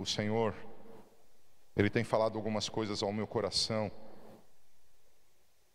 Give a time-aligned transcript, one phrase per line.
[0.00, 0.54] o Senhor,
[1.76, 3.90] Ele tem falado algumas coisas ao meu coração.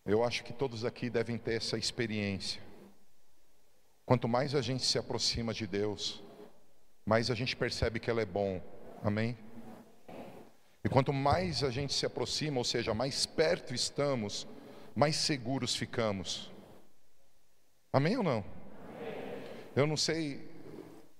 [0.05, 2.61] Eu acho que todos aqui devem ter essa experiência.
[4.05, 6.23] Quanto mais a gente se aproxima de Deus,
[7.05, 8.61] mais a gente percebe que Ele é bom.
[9.03, 9.37] Amém?
[10.83, 14.47] E quanto mais a gente se aproxima, ou seja, mais perto estamos,
[14.95, 16.51] mais seguros ficamos.
[17.91, 18.45] Amém ou não?
[19.75, 20.47] Eu não sei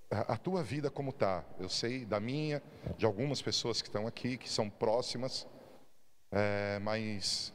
[0.10, 1.44] a, tua vida como tá.
[1.60, 2.62] Eu sei da minha,
[2.98, 5.48] de algumas pessoas que estão aqui, que são próximas.
[6.32, 7.54] É, mas,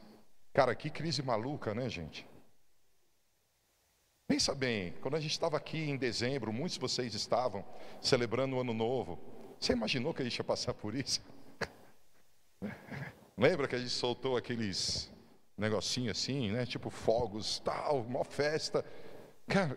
[0.52, 2.26] cara, que crise maluca, né, gente?
[4.28, 7.64] Pensa bem, quando a gente estava aqui em dezembro, muitos de vocês estavam
[8.00, 9.18] celebrando o ano novo.
[9.58, 11.20] Você imaginou que a gente ia passar por isso?
[13.36, 15.10] Lembra que a gente soltou aqueles
[15.56, 16.64] negocinho assim, né?
[16.64, 18.84] Tipo fogos, tal, uma festa.
[19.48, 19.76] Cara,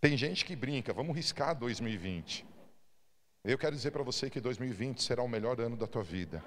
[0.00, 2.46] tem gente que brinca, vamos riscar 2020.
[3.44, 6.42] Eu quero dizer para você que 2020 será o melhor ano da tua vida.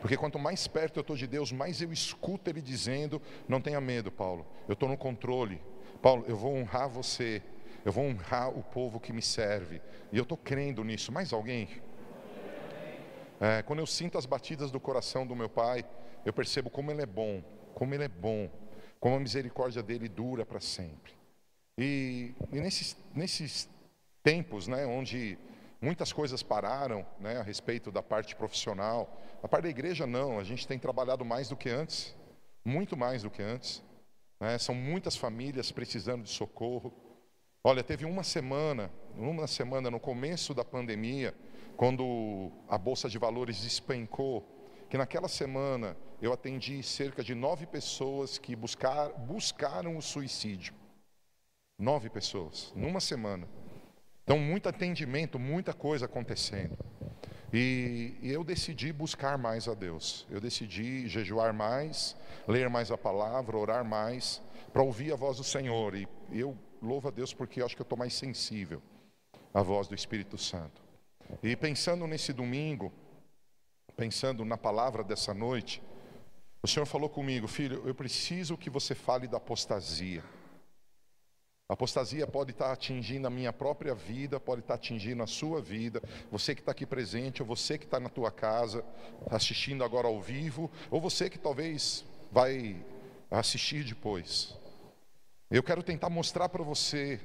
[0.00, 3.80] Porque quanto mais perto eu estou de Deus, mais eu escuto Ele dizendo: Não tenha
[3.80, 5.58] medo, Paulo, eu estou no controle.
[6.02, 7.42] Paulo, eu vou honrar você,
[7.84, 9.80] eu vou honrar o povo que me serve.
[10.12, 11.10] E eu estou crendo nisso.
[11.10, 11.68] Mais alguém?
[13.40, 15.82] É, quando eu sinto as batidas do coração do meu pai,
[16.24, 17.42] eu percebo como Ele é bom,
[17.74, 18.50] como Ele é bom,
[19.00, 21.13] como a misericórdia dele dura para sempre.
[21.76, 23.68] E, e nesses, nesses
[24.22, 25.36] tempos, né, onde
[25.80, 30.44] muitas coisas pararam, né, a respeito da parte profissional, a parte da igreja não, a
[30.44, 32.14] gente tem trabalhado mais do que antes,
[32.64, 33.82] muito mais do que antes.
[34.40, 36.92] Né, são muitas famílias precisando de socorro.
[37.62, 41.34] Olha, teve uma semana, uma semana no começo da pandemia,
[41.76, 44.46] quando a bolsa de valores despencou,
[44.88, 50.72] que naquela semana eu atendi cerca de nove pessoas que buscar, buscaram o suicídio.
[51.78, 53.48] Nove pessoas, numa semana.
[54.22, 56.78] Então, muito atendimento, muita coisa acontecendo.
[57.52, 60.26] E, e, eu decidi buscar mais a Deus.
[60.30, 62.16] Eu decidi jejuar mais,
[62.48, 64.40] ler mais a palavra, orar mais,
[64.72, 65.94] para ouvir a voz do Senhor.
[65.94, 68.82] E eu louvo a Deus porque eu acho que eu estou mais sensível
[69.52, 70.82] à voz do Espírito Santo.
[71.42, 72.92] E pensando nesse domingo,
[73.96, 75.82] pensando na palavra dessa noite,
[76.62, 80.24] o Senhor falou comigo, filho, eu preciso que você fale da apostasia.
[81.66, 86.02] A apostasia pode estar atingindo a minha própria vida, pode estar atingindo a sua vida,
[86.30, 88.84] você que está aqui presente, ou você que está na tua casa,
[89.30, 92.76] assistindo agora ao vivo, ou você que talvez vai
[93.30, 94.54] assistir depois.
[95.50, 97.18] Eu quero tentar mostrar para você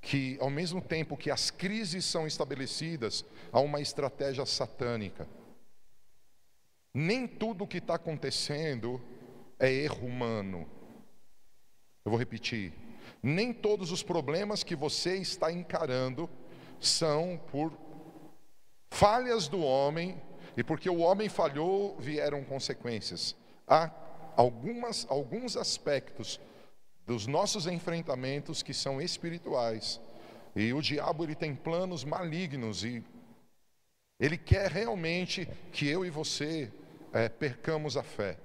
[0.00, 5.26] que, ao mesmo tempo que as crises são estabelecidas, há uma estratégia satânica.
[6.94, 9.00] Nem tudo o que está acontecendo
[9.58, 10.68] é erro humano.
[12.04, 12.72] Eu vou repetir
[13.22, 16.28] nem todos os problemas que você está encarando
[16.80, 17.72] são por
[18.90, 20.20] falhas do homem
[20.56, 23.36] e porque o homem falhou vieram consequências.
[23.66, 23.90] Há
[24.36, 26.40] algumas, alguns aspectos
[27.06, 30.00] dos nossos enfrentamentos que são espirituais.
[30.54, 33.02] E o diabo ele tem planos malignos e
[34.20, 36.70] ele quer realmente que eu e você
[37.12, 38.36] é, percamos a fé.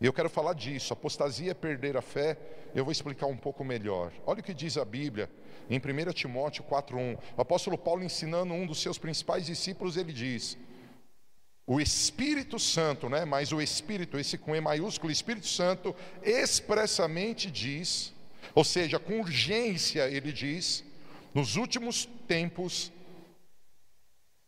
[0.00, 0.92] E eu quero falar disso.
[0.92, 2.36] Apostasia é perder a fé.
[2.74, 4.12] Eu vou explicar um pouco melhor.
[4.26, 5.28] Olha o que diz a Bíblia
[5.68, 7.18] em 1 Timóteo 4:1.
[7.36, 10.56] O apóstolo Paulo ensinando um dos seus principais discípulos, ele diz:
[11.66, 13.24] o Espírito Santo, né?
[13.24, 18.12] Mas o Espírito, esse com E maiúsculo, Espírito Santo expressamente diz,
[18.54, 20.82] ou seja, com urgência ele diz,
[21.32, 22.90] nos últimos tempos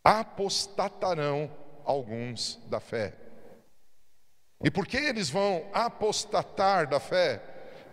[0.02, 1.48] apostatarão
[1.84, 3.14] alguns da fé.
[4.62, 7.42] E porque eles vão apostatar da fé,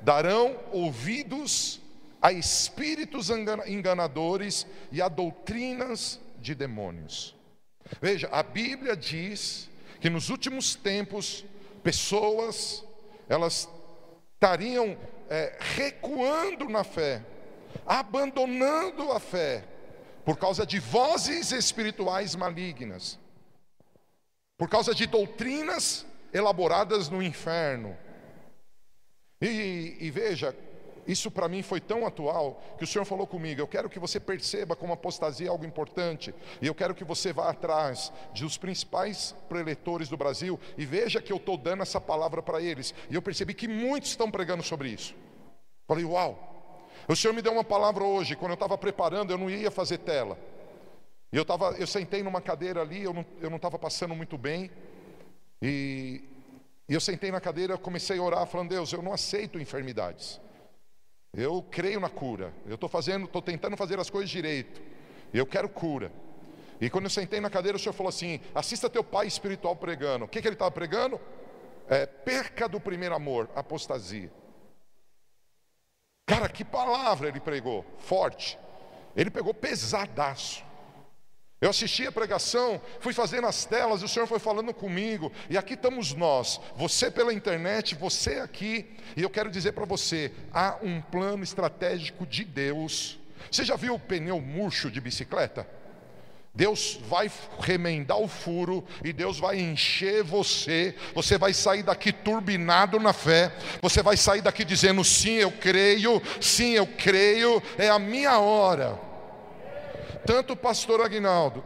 [0.01, 1.81] darão ouvidos
[2.21, 7.35] a espíritos enganadores e a doutrinas de demônios.
[8.01, 9.69] Veja, a Bíblia diz
[9.99, 11.43] que nos últimos tempos,
[11.81, 12.85] pessoas,
[13.27, 13.67] elas
[14.33, 14.97] estariam
[15.29, 17.23] é, recuando na fé,
[17.85, 19.65] abandonando a fé,
[20.23, 23.17] por causa de vozes espirituais malignas,
[24.57, 27.95] por causa de doutrinas elaboradas no inferno.
[29.41, 30.55] E, e veja,
[31.09, 34.19] isso para mim foi tão atual que o Senhor falou comigo: eu quero que você
[34.19, 39.35] perceba como apostasia é algo importante, e eu quero que você vá atrás dos principais
[39.47, 42.93] preletores do Brasil e veja que eu estou dando essa palavra para eles.
[43.09, 45.15] E eu percebi que muitos estão pregando sobre isso.
[45.87, 46.45] Falei, uau!
[47.07, 49.97] O Senhor me deu uma palavra hoje, quando eu estava preparando, eu não ia fazer
[49.97, 50.37] tela.
[51.31, 54.69] Eu, tava, eu sentei numa cadeira ali, eu não estava passando muito bem.
[55.61, 56.21] E,
[56.87, 60.39] e eu sentei na cadeira, comecei a orar, falando: Deus, eu não aceito enfermidades.
[61.33, 62.53] Eu creio na cura.
[62.65, 64.81] Eu estou fazendo, estou tentando fazer as coisas direito.
[65.33, 66.11] Eu quero cura.
[66.81, 70.25] E quando eu sentei na cadeira, o senhor falou assim: assista teu pai espiritual pregando.
[70.25, 71.19] O que, que ele estava pregando?
[71.87, 74.31] É, perca do primeiro amor, apostasia.
[76.25, 78.57] Cara, que palavra ele pregou, forte.
[79.15, 80.63] Ele pegou pesadaço.
[81.61, 85.73] Eu assisti a pregação, fui fazendo as telas, o Senhor foi falando comigo, e aqui
[85.73, 91.01] estamos nós, você pela internet, você aqui, e eu quero dizer para você: há um
[91.01, 93.19] plano estratégico de Deus.
[93.51, 95.67] Você já viu o pneu murcho de bicicleta?
[96.53, 100.95] Deus vai remendar o furo e Deus vai encher você.
[101.13, 103.53] Você vai sair daqui turbinado na fé.
[103.81, 109.08] Você vai sair daqui dizendo: sim, eu creio, sim, eu creio, é a minha hora.
[110.25, 111.63] Tanto o pastor Aguinaldo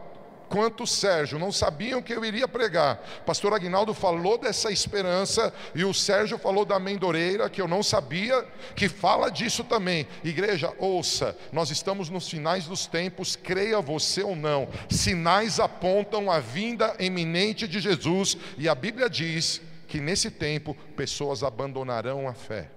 [0.48, 2.96] quanto o Sérgio não sabiam que eu iria pregar.
[3.26, 8.46] Pastor Aguinaldo falou dessa esperança e o Sérgio falou da amendoreira, que eu não sabia,
[8.76, 10.06] que fala disso também.
[10.22, 16.38] Igreja, ouça, nós estamos nos finais dos tempos, creia você ou não, sinais apontam a
[16.38, 22.70] vinda eminente de Jesus e a Bíblia diz que nesse tempo pessoas abandonarão a fé.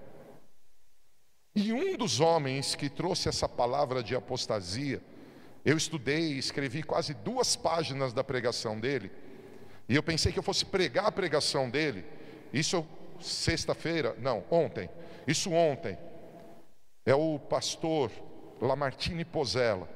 [1.55, 5.01] E um dos homens que trouxe essa palavra de apostasia,
[5.65, 9.11] eu estudei, escrevi quase duas páginas da pregação dele,
[9.89, 12.05] e eu pensei que eu fosse pregar a pregação dele.
[12.53, 12.85] Isso
[13.21, 14.89] sexta-feira, não, ontem.
[15.25, 15.97] Isso ontem.
[17.05, 18.11] É o pastor
[18.61, 19.87] Lamartine Pozella.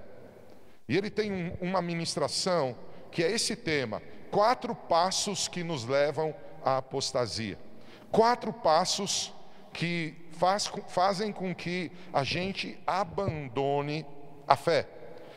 [0.88, 2.76] E ele tem um, uma ministração
[3.12, 7.58] que é esse tema: quatro passos que nos levam à apostasia.
[8.12, 9.34] Quatro passos
[9.74, 14.06] que faz, fazem com que a gente abandone
[14.48, 14.88] a fé.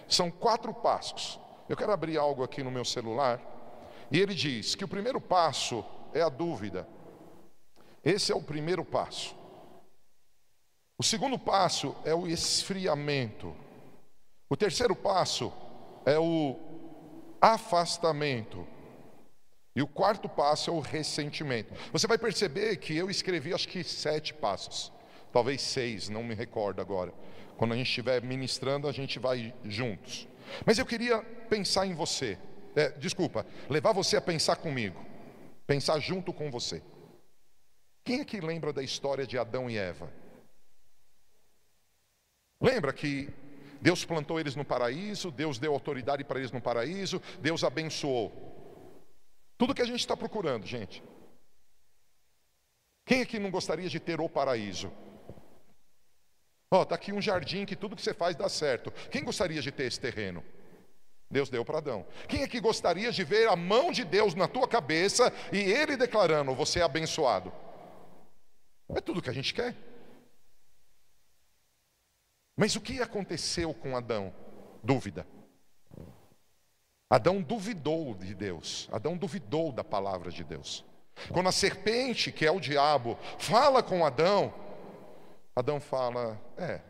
[0.08, 1.38] São quatro passos.
[1.68, 3.40] Eu quero abrir algo aqui no meu celular.
[4.10, 6.86] E ele diz que o primeiro passo é a dúvida.
[8.04, 9.34] Esse é o primeiro passo.
[10.98, 13.54] O segundo passo é o esfriamento.
[14.48, 15.52] O terceiro passo
[16.04, 16.56] é o
[17.40, 18.66] afastamento.
[19.74, 21.74] E o quarto passo é o ressentimento.
[21.92, 24.92] Você vai perceber que eu escrevi acho que sete passos,
[25.32, 27.12] talvez seis, não me recordo agora.
[27.56, 30.28] Quando a gente estiver ministrando, a gente vai juntos.
[30.64, 32.38] Mas eu queria pensar em você.
[32.74, 35.04] É, desculpa, levar você a pensar comigo.
[35.66, 36.82] Pensar junto com você.
[38.04, 40.12] Quem é que lembra da história de Adão e Eva?
[42.60, 43.32] Lembra que
[43.80, 48.32] Deus plantou eles no paraíso, Deus deu autoridade para eles no paraíso, Deus abençoou.
[49.56, 51.02] Tudo que a gente está procurando, gente.
[53.04, 54.90] Quem é que não gostaria de ter o paraíso?
[56.70, 58.90] Ó, oh, está aqui um jardim que tudo que você faz dá certo.
[59.10, 60.42] Quem gostaria de ter esse terreno?
[61.30, 62.06] Deus deu para Adão.
[62.28, 65.96] Quem é que gostaria de ver a mão de Deus na tua cabeça e ele
[65.96, 67.52] declarando: você é abençoado?
[68.88, 69.74] É tudo que a gente quer.
[72.56, 74.32] Mas o que aconteceu com Adão?
[74.82, 75.26] Dúvida.
[77.10, 78.88] Adão duvidou de Deus.
[78.92, 80.84] Adão duvidou da palavra de Deus.
[81.32, 84.52] Quando a serpente, que é o diabo, fala com Adão,
[85.56, 86.80] Adão fala: É,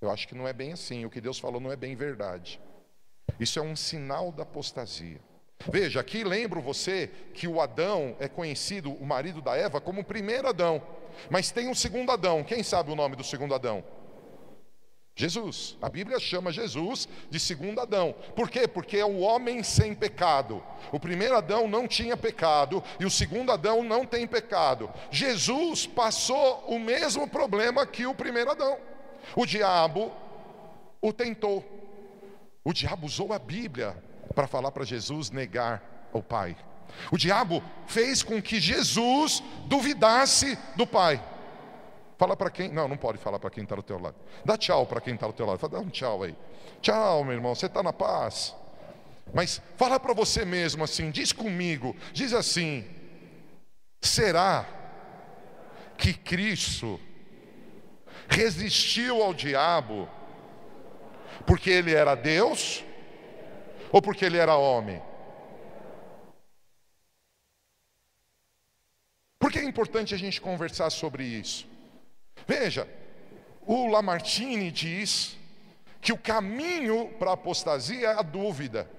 [0.00, 2.60] eu acho que não é bem assim, o que Deus falou não é bem verdade.
[3.38, 5.20] Isso é um sinal da apostasia.
[5.70, 10.04] Veja, aqui lembro você que o Adão é conhecido, o marido da Eva, como o
[10.04, 10.80] primeiro Adão,
[11.28, 12.44] mas tem um segundo Adão.
[12.44, 13.84] Quem sabe o nome do segundo Adão?
[15.18, 15.76] Jesus.
[15.82, 18.14] A Bíblia chama Jesus de segundo Adão.
[18.36, 18.68] Por quê?
[18.68, 20.62] Porque é o homem sem pecado.
[20.92, 24.88] O primeiro Adão não tinha pecado e o segundo Adão não tem pecado.
[25.10, 28.78] Jesus passou o mesmo problema que o primeiro Adão.
[29.34, 30.12] O diabo
[31.02, 31.64] o tentou.
[32.62, 34.00] O diabo usou a Bíblia
[34.36, 36.56] para falar para Jesus negar o Pai.
[37.10, 41.20] O diabo fez com que Jesus duvidasse do Pai.
[42.18, 42.68] Fala para quem.
[42.68, 44.16] Não, não pode falar para quem está do teu lado.
[44.44, 45.58] Dá tchau para quem está do teu lado.
[45.58, 46.36] Fala, dá um tchau aí.
[46.82, 47.54] Tchau, meu irmão.
[47.54, 48.54] Você está na paz.
[49.32, 51.12] Mas fala para você mesmo assim.
[51.12, 51.96] Diz comigo.
[52.12, 52.84] Diz assim.
[54.00, 54.66] Será
[55.96, 57.00] que Cristo
[58.28, 60.08] resistiu ao diabo
[61.46, 62.84] porque ele era Deus
[63.92, 65.00] ou porque ele era homem?
[69.38, 71.77] Por que é importante a gente conversar sobre isso?
[72.48, 72.88] Veja,
[73.66, 75.36] o Lamartine diz
[76.00, 78.90] que o caminho para a apostasia é a dúvida.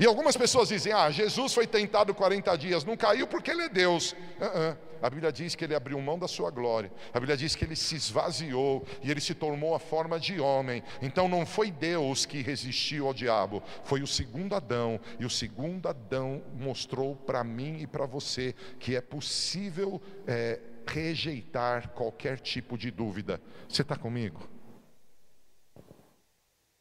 [0.00, 3.68] E algumas pessoas dizem: Ah, Jesus foi tentado 40 dias, não caiu porque ele é
[3.68, 4.12] Deus.
[4.12, 4.76] Uh -uh.
[5.02, 6.90] A Bíblia diz que ele abriu mão da sua glória.
[7.12, 10.82] A Bíblia diz que ele se esvaziou e ele se tornou a forma de homem.
[11.02, 14.98] Então não foi Deus que resistiu ao diabo, foi o segundo Adão.
[15.20, 20.00] E o segundo Adão mostrou para mim e para você que é possível.
[20.26, 23.40] É, rejeitar qualquer tipo de dúvida.
[23.68, 24.48] Você está comigo?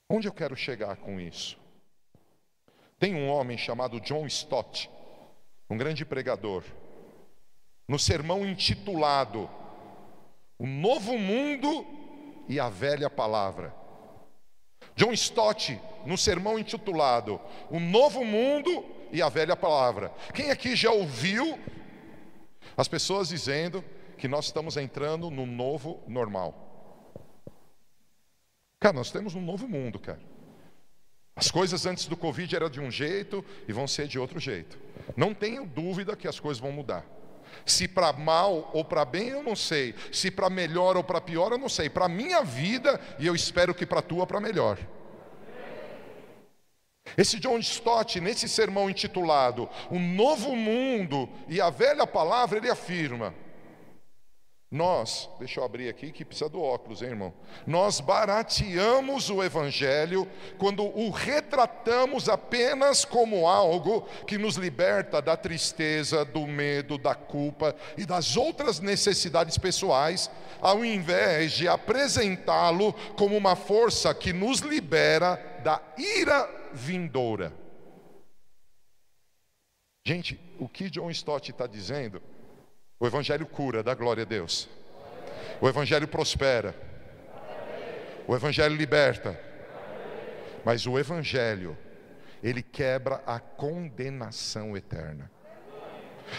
[0.09, 1.57] Onde eu quero chegar com isso?
[2.99, 4.89] Tem um homem chamado John Stott,
[5.69, 6.63] um grande pregador,
[7.87, 9.49] no sermão intitulado
[10.57, 11.85] O Novo Mundo
[12.47, 13.75] e a Velha Palavra.
[14.95, 20.11] John Stott, no sermão intitulado O Novo Mundo e a Velha Palavra.
[20.33, 21.59] Quem aqui já ouviu
[22.75, 23.83] as pessoas dizendo
[24.17, 26.71] que nós estamos entrando no novo normal?
[28.79, 30.19] Cara, nós temos um novo mundo, cara.
[31.35, 34.77] As coisas antes do Covid eram de um jeito e vão ser de outro jeito.
[35.15, 37.05] Não tenho dúvida que as coisas vão mudar.
[37.65, 39.95] Se para mal ou para bem, eu não sei.
[40.11, 41.89] Se para melhor ou para pior, eu não sei.
[41.89, 44.77] Para minha vida, e eu espero que para a tua, para melhor.
[47.17, 53.33] Esse John Stott, nesse sermão intitulado O Novo Mundo e a Velha Palavra, ele afirma:
[54.73, 57.31] nós, deixa eu abrir aqui que precisa do óculos, hein, irmão?
[57.67, 60.27] Nós barateamos o Evangelho
[60.57, 67.75] quando o retratamos apenas como algo que nos liberta da tristeza, do medo, da culpa
[67.95, 70.27] e das outras necessidades pessoais,
[70.59, 77.53] ao invés de apresentá-lo como uma força que nos libera da ira vindoura.
[80.05, 82.21] Gente, o que John Stott está dizendo
[82.99, 84.69] o Evangelho cura, dá glória a Deus.
[85.59, 86.75] O Evangelho prospera.
[88.27, 89.39] O Evangelho liberta.
[90.63, 91.77] Mas o Evangelho,
[92.41, 95.29] ele quebra a condenação eterna.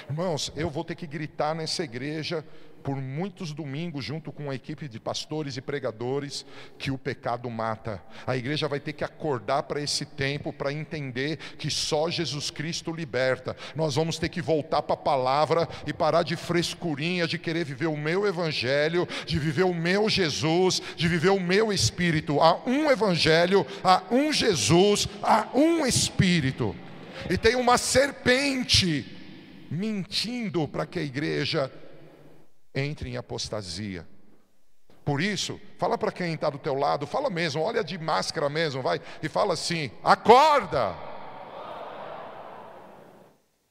[0.09, 2.45] Irmãos, eu vou ter que gritar nessa igreja
[2.85, 6.45] por muitos domingos, junto com a equipe de pastores e pregadores,
[6.79, 8.00] que o pecado mata.
[8.26, 12.93] A igreja vai ter que acordar para esse tempo, para entender que só Jesus Cristo
[12.93, 13.57] liberta.
[13.75, 17.87] Nós vamos ter que voltar para a palavra e parar de frescurinha, de querer viver
[17.87, 22.38] o meu evangelho, de viver o meu Jesus, de viver o meu espírito.
[22.38, 26.76] Há um evangelho, há um Jesus, há um espírito.
[27.31, 29.07] E tem uma serpente
[29.71, 31.73] mentindo para que a igreja
[32.75, 34.07] entre em apostasia.
[35.04, 38.81] Por isso, fala para quem está do teu lado, fala mesmo, olha de máscara mesmo,
[38.81, 40.95] vai, e fala assim: acorda!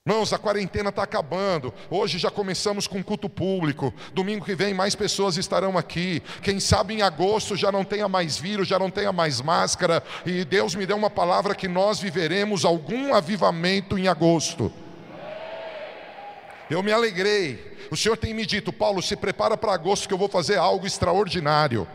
[0.05, 1.73] Irmãos, a quarentena está acabando.
[1.89, 3.93] Hoje já começamos com culto público.
[4.13, 6.21] Domingo que vem mais pessoas estarão aqui.
[6.41, 10.03] Quem sabe em agosto já não tenha mais vírus, já não tenha mais máscara.
[10.25, 14.73] E Deus me deu uma palavra que nós viveremos algum avivamento em agosto.
[16.73, 20.17] Eu me alegrei o Senhor tem me dito, Paulo, se prepara para agosto que eu
[20.17, 21.87] vou fazer algo extraordinário.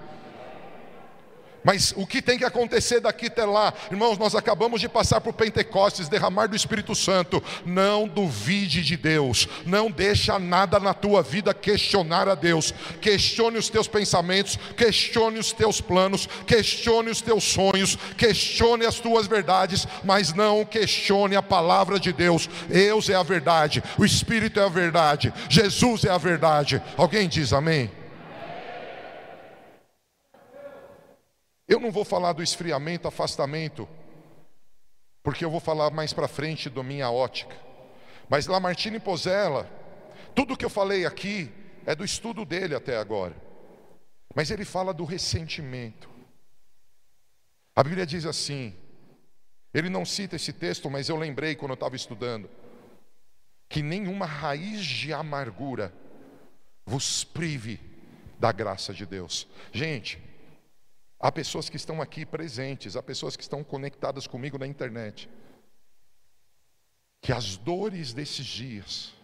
[1.64, 3.72] Mas o que tem que acontecer daqui até lá?
[3.90, 7.42] Irmãos, nós acabamos de passar por Pentecostes, derramar do Espírito Santo.
[7.64, 9.48] Não duvide de Deus.
[9.66, 12.72] Não deixa nada na tua vida questionar a Deus.
[13.00, 19.26] Questione os teus pensamentos, questione os teus planos, questione os teus sonhos, questione as tuas
[19.26, 22.48] verdades, mas não questione a palavra de Deus.
[22.68, 26.80] Deus é a verdade, o Espírito é a verdade, Jesus é a verdade.
[26.96, 27.97] Alguém diz amém?
[31.68, 33.86] Eu não vou falar do esfriamento, afastamento,
[35.22, 37.54] porque eu vou falar mais para frente da minha ótica.
[38.26, 39.70] Mas Lamartine Pozella,
[40.34, 41.52] tudo que eu falei aqui
[41.84, 43.36] é do estudo dele até agora.
[44.34, 46.08] Mas ele fala do ressentimento.
[47.76, 48.74] A Bíblia diz assim,
[49.72, 52.48] ele não cita esse texto, mas eu lembrei quando eu estava estudando,
[53.68, 55.92] que nenhuma raiz de amargura
[56.86, 57.78] vos prive
[58.38, 59.46] da graça de Deus.
[59.70, 60.18] Gente,
[61.20, 65.28] Há pessoas que estão aqui presentes, há pessoas que estão conectadas comigo na internet.
[67.20, 69.14] Que as dores desses dias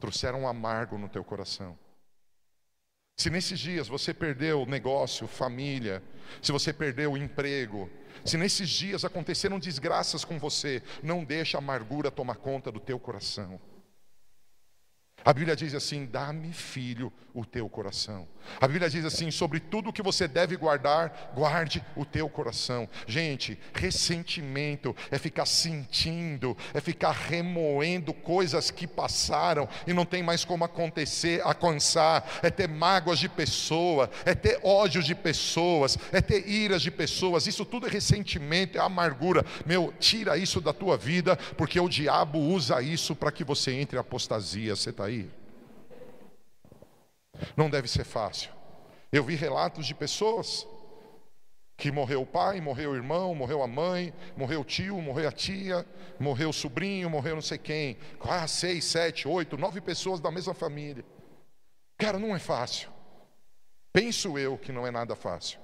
[0.00, 1.78] trouxeram um amargo no teu coração.
[3.16, 6.02] Se nesses dias você perdeu negócio, família,
[6.42, 7.88] se você perdeu o emprego,
[8.24, 12.98] se nesses dias aconteceram desgraças com você, não deixa a amargura tomar conta do teu
[12.98, 13.60] coração.
[15.26, 18.28] A Bíblia diz assim: dá-me, filho, o teu coração.
[18.60, 22.88] A Bíblia diz assim: sobre tudo que você deve guardar, guarde o teu coração.
[23.08, 30.44] Gente, ressentimento é ficar sentindo, é ficar remoendo coisas que passaram e não tem mais
[30.44, 36.48] como acontecer, alcançar, é ter mágoas de pessoa, é ter ódio de pessoas, é ter
[36.48, 37.48] iras de pessoas.
[37.48, 39.44] Isso tudo é ressentimento, é amargura.
[39.66, 43.96] Meu, tira isso da tua vida, porque o diabo usa isso para que você entre
[43.96, 44.76] em apostasia.
[44.76, 45.15] Você está aí?
[47.56, 48.50] Não deve ser fácil.
[49.12, 50.66] Eu vi relatos de pessoas
[51.76, 55.32] que morreu o pai, morreu o irmão, morreu a mãe, morreu o tio, morreu a
[55.32, 55.86] tia,
[56.18, 57.98] morreu o sobrinho, morreu não sei quem.
[58.20, 61.04] Ah, seis, sete, oito, nove pessoas da mesma família.
[61.98, 62.90] Cara, não é fácil.
[63.92, 65.58] Penso eu que não é nada fácil.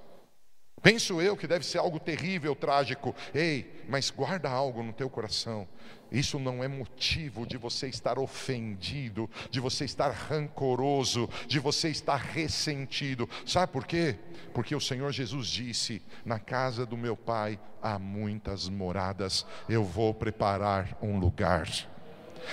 [0.81, 3.15] Penso eu que deve ser algo terrível, trágico.
[3.33, 5.67] Ei, mas guarda algo no teu coração.
[6.13, 12.17] Isso não é motivo de você estar ofendido, de você estar rancoroso, de você estar
[12.17, 13.27] ressentido.
[13.47, 14.19] Sabe por quê?
[14.53, 20.13] Porque o Senhor Jesus disse: Na casa do meu Pai há muitas moradas, eu vou
[20.13, 21.67] preparar um lugar.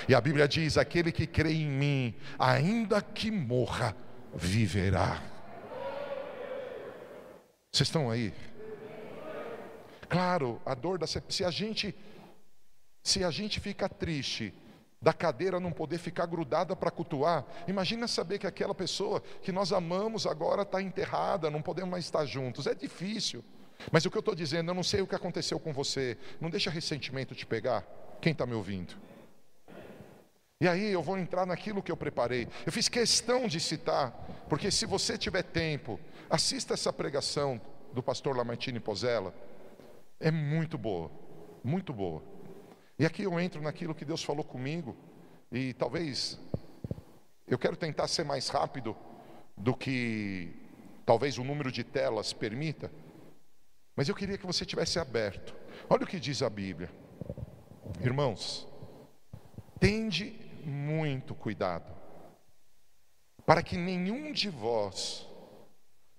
[0.08, 3.94] E a Bíblia diz: Aquele que crê em mim, ainda que morra,
[4.34, 5.22] viverá.
[7.70, 8.32] Vocês estão aí?
[10.08, 11.94] Claro, a dor da se a gente
[13.02, 14.52] se a gente fica triste
[15.00, 19.72] da cadeira não poder ficar grudada para cultuar, imagina saber que aquela pessoa que nós
[19.72, 22.66] amamos agora está enterrada, não podemos mais estar juntos.
[22.66, 23.42] É difícil.
[23.90, 26.18] Mas o que eu estou dizendo, eu não sei o que aconteceu com você.
[26.38, 27.86] Não deixa ressentimento te pegar.
[28.20, 28.94] Quem está me ouvindo?
[30.60, 32.46] E aí eu vou entrar naquilo que eu preparei.
[32.66, 34.10] Eu fiz questão de citar,
[34.46, 37.58] porque se você tiver tempo, assista essa pregação
[37.94, 39.34] do pastor Lamartine Pozella.
[40.18, 41.10] É muito boa,
[41.64, 42.22] muito boa.
[43.00, 44.94] E aqui eu entro naquilo que Deus falou comigo,
[45.50, 46.38] e talvez
[47.48, 48.94] eu quero tentar ser mais rápido
[49.56, 50.52] do que
[51.06, 52.92] talvez o número de telas permita,
[53.96, 55.56] mas eu queria que você tivesse aberto.
[55.88, 56.90] Olha o que diz a Bíblia.
[58.02, 58.68] Irmãos,
[59.80, 61.90] tende muito cuidado,
[63.46, 65.26] para que nenhum de vós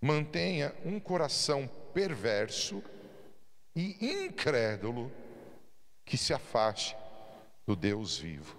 [0.01, 2.83] mantenha um coração perverso
[3.75, 5.11] e incrédulo
[6.11, 6.93] que se afaste
[7.65, 8.57] do Deus vivo.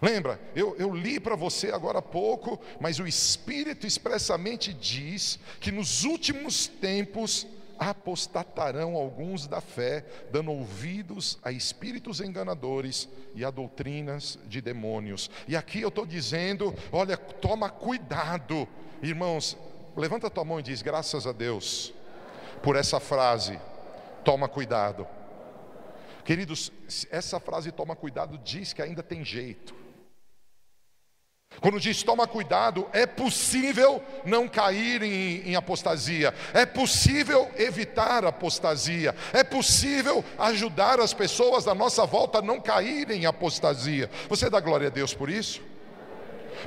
[0.00, 5.70] Lembra, eu, eu li para você agora há pouco, mas o Espírito expressamente diz que
[5.70, 7.46] nos últimos tempos
[7.78, 15.30] apostatarão alguns da fé, dando ouvidos a espíritos enganadores e a doutrinas de demônios.
[15.46, 18.66] E aqui eu estou dizendo: olha, toma cuidado,
[19.02, 19.54] irmãos,
[19.94, 21.92] levanta tua mão e diz: graças a Deus
[22.62, 23.60] por essa frase,
[24.24, 25.17] toma cuidado.
[26.28, 26.70] Queridos,
[27.10, 29.74] essa frase toma cuidado diz que ainda tem jeito.
[31.58, 39.14] Quando diz toma cuidado, é possível não cair em, em, apostasia, é possível evitar apostasia,
[39.32, 44.10] é possível ajudar as pessoas da nossa volta a não caírem em apostasia.
[44.28, 45.62] Você dá glória a Deus por isso?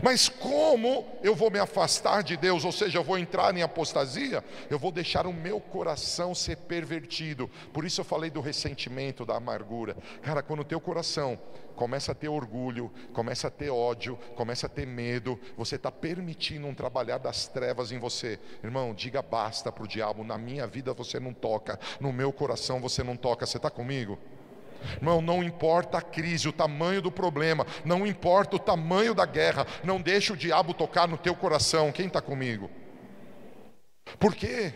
[0.02, 4.44] Mas como eu vou me afastar de Deus, ou seja, eu vou entrar em apostasia?
[4.70, 7.50] Eu vou deixar o meu coração ser pervertido.
[7.74, 9.96] Por isso eu falei do ressentimento, da amargura.
[10.22, 11.40] Cara, quando o teu coração
[11.76, 16.68] começa a ter orgulho, começa a ter ódio, começa a ter medo, você está permitindo
[16.68, 18.40] um trabalhar das trevas em você.
[18.64, 20.24] Irmão, diga basta para o diabo.
[20.24, 23.46] Na minha vida você não toca, no meu coração você não toca.
[23.46, 24.20] Você está comigo?
[24.96, 29.66] Irmão, não importa a crise, o tamanho do problema, não importa o tamanho da guerra,
[29.84, 31.92] não deixe o diabo tocar no teu coração.
[31.92, 32.70] Quem está comigo?
[34.20, 34.74] Por quê?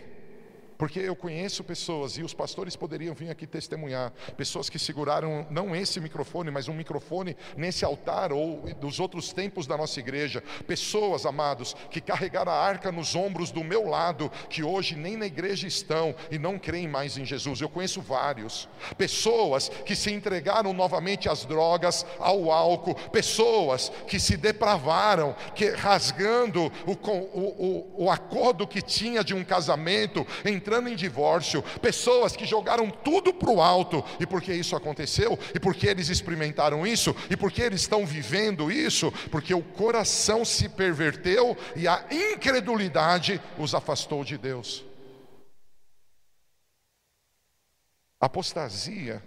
[0.78, 5.74] Porque eu conheço pessoas, e os pastores poderiam vir aqui testemunhar, pessoas que seguraram não
[5.74, 10.42] esse microfone, mas um microfone nesse altar ou dos outros tempos da nossa igreja.
[10.66, 15.26] Pessoas, amados, que carregaram a arca nos ombros do meu lado, que hoje nem na
[15.26, 17.60] igreja estão e não creem mais em Jesus.
[17.60, 18.68] Eu conheço vários.
[18.98, 26.70] Pessoas que se entregaram novamente às drogas, ao álcool, pessoas que se depravaram, que rasgando
[26.86, 30.26] o, o, o, o acordo que tinha de um casamento,
[30.66, 35.60] entrando em divórcio, pessoas que jogaram tudo para o alto, e porque isso aconteceu, e
[35.60, 41.56] porque eles experimentaram isso, e porque eles estão vivendo isso, porque o coração se perverteu
[41.76, 44.84] e a incredulidade os afastou de Deus.
[48.18, 49.22] Apostasia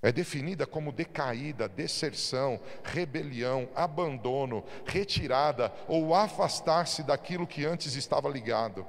[0.00, 8.86] é definida como decaída, deserção, rebelião, abandono, retirada ou afastar-se daquilo que antes estava ligado.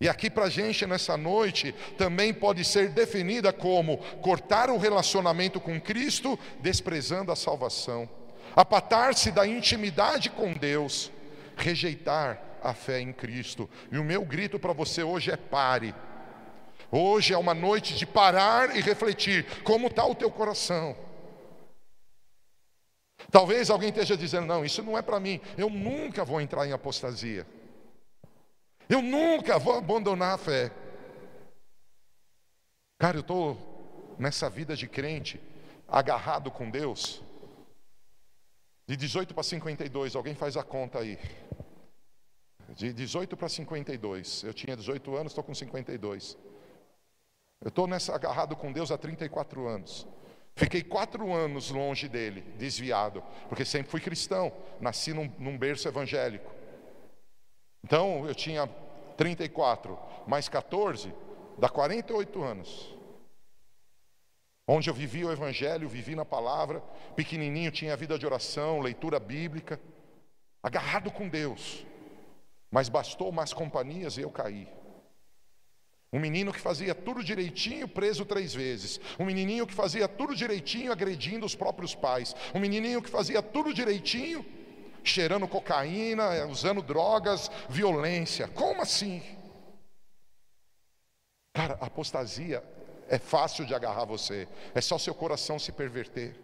[0.00, 5.58] E aqui para a gente nessa noite também pode ser definida como cortar o relacionamento
[5.58, 8.08] com Cristo, desprezando a salvação,
[8.54, 11.10] apatar-se da intimidade com Deus,
[11.56, 13.70] rejeitar a fé em Cristo.
[13.90, 15.94] E o meu grito para você hoje é pare.
[16.90, 20.94] Hoje é uma noite de parar e refletir como está o teu coração.
[23.30, 26.72] Talvez alguém esteja dizendo: não, isso não é para mim, eu nunca vou entrar em
[26.72, 27.46] apostasia.
[28.88, 30.70] Eu nunca vou abandonar a fé.
[32.98, 35.40] Cara, eu estou nessa vida de crente,
[35.88, 37.22] agarrado com Deus.
[38.86, 41.18] De 18 para 52, alguém faz a conta aí.
[42.70, 44.44] De 18 para 52.
[44.44, 46.38] Eu tinha 18 anos, estou com 52.
[47.60, 50.06] Eu estou agarrado com Deus há 34 anos.
[50.54, 56.50] Fiquei quatro anos longe dele, desviado, porque sempre fui cristão, nasci num, num berço evangélico.
[57.86, 58.68] Então eu tinha
[59.16, 59.96] 34
[60.26, 61.14] mais 14,
[61.56, 62.92] dá 48 anos.
[64.66, 66.80] Onde eu vivi o Evangelho, vivi na palavra,
[67.14, 69.80] pequenininho tinha vida de oração, leitura bíblica,
[70.60, 71.86] agarrado com Deus.
[72.72, 74.68] Mas bastou mais companhias e eu caí.
[76.12, 79.00] Um menino que fazia tudo direitinho, preso três vezes.
[79.16, 82.34] Um menininho que fazia tudo direitinho, agredindo os próprios pais.
[82.52, 84.44] Um menininho que fazia tudo direitinho,
[85.06, 88.48] cheirando cocaína, usando drogas, violência.
[88.48, 89.22] Como assim?
[91.54, 92.62] Cara, apostasia
[93.08, 94.46] é fácil de agarrar você.
[94.74, 96.36] É só seu coração se perverter.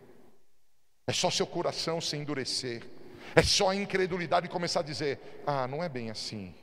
[1.07, 2.83] É só seu coração se endurecer.
[3.35, 6.55] É só a incredulidade começar a dizer: ah, não é bem assim.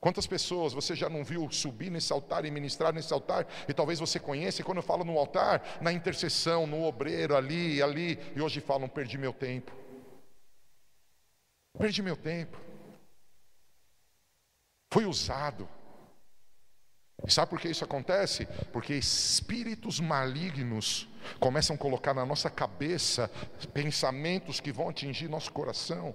[0.00, 3.46] Quantas pessoas você já não viu subir nesse altar e ministrar nesse altar?
[3.68, 7.80] E talvez você conheça, e quando eu falo no altar, na intercessão, no obreiro, ali,
[7.80, 9.70] ali, e hoje falam: perdi meu tempo.
[11.78, 12.58] Perdi meu tempo.
[14.92, 15.68] Fui usado.
[17.26, 18.46] E sabe por que isso acontece?
[18.72, 21.08] Porque espíritos malignos
[21.38, 23.30] começam a colocar na nossa cabeça
[23.72, 26.14] pensamentos que vão atingir nosso coração.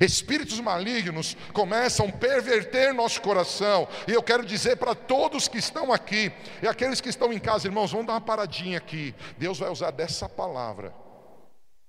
[0.00, 3.86] Espíritos malignos começam a perverter nosso coração.
[4.06, 6.32] E eu quero dizer para todos que estão aqui
[6.62, 9.14] e aqueles que estão em casa, irmãos, vamos dar uma paradinha aqui.
[9.36, 10.94] Deus vai usar dessa palavra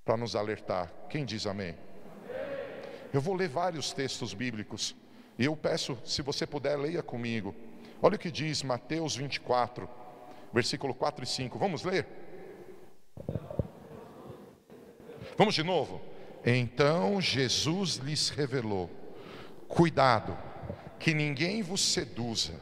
[0.04, 0.92] para nos alertar.
[1.08, 1.76] Quem diz amém?
[3.12, 4.94] Eu vou ler vários textos bíblicos.
[5.38, 7.54] E eu peço, se você puder, leia comigo.
[8.02, 9.88] Olha o que diz Mateus 24,
[10.52, 11.58] versículo 4 e 5.
[11.58, 12.06] Vamos ler?
[15.36, 16.00] Vamos de novo?
[16.44, 18.90] Então Jesus lhes revelou:
[19.68, 20.36] Cuidado,
[20.98, 22.60] que ninguém vos seduza,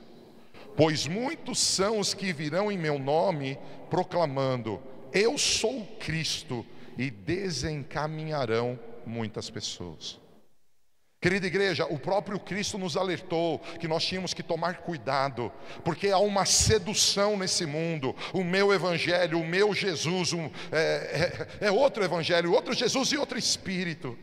[0.76, 3.58] pois muitos são os que virão em meu nome
[3.90, 4.80] proclamando:
[5.12, 6.64] Eu sou Cristo,
[6.98, 10.18] e desencaminharão muitas pessoas.
[11.20, 15.52] Querida igreja, o próprio Cristo nos alertou que nós tínhamos que tomar cuidado,
[15.84, 18.14] porque há uma sedução nesse mundo.
[18.32, 23.16] O meu evangelho, o meu Jesus, um, é, é, é outro evangelho, outro Jesus e
[23.16, 24.16] outro Espírito.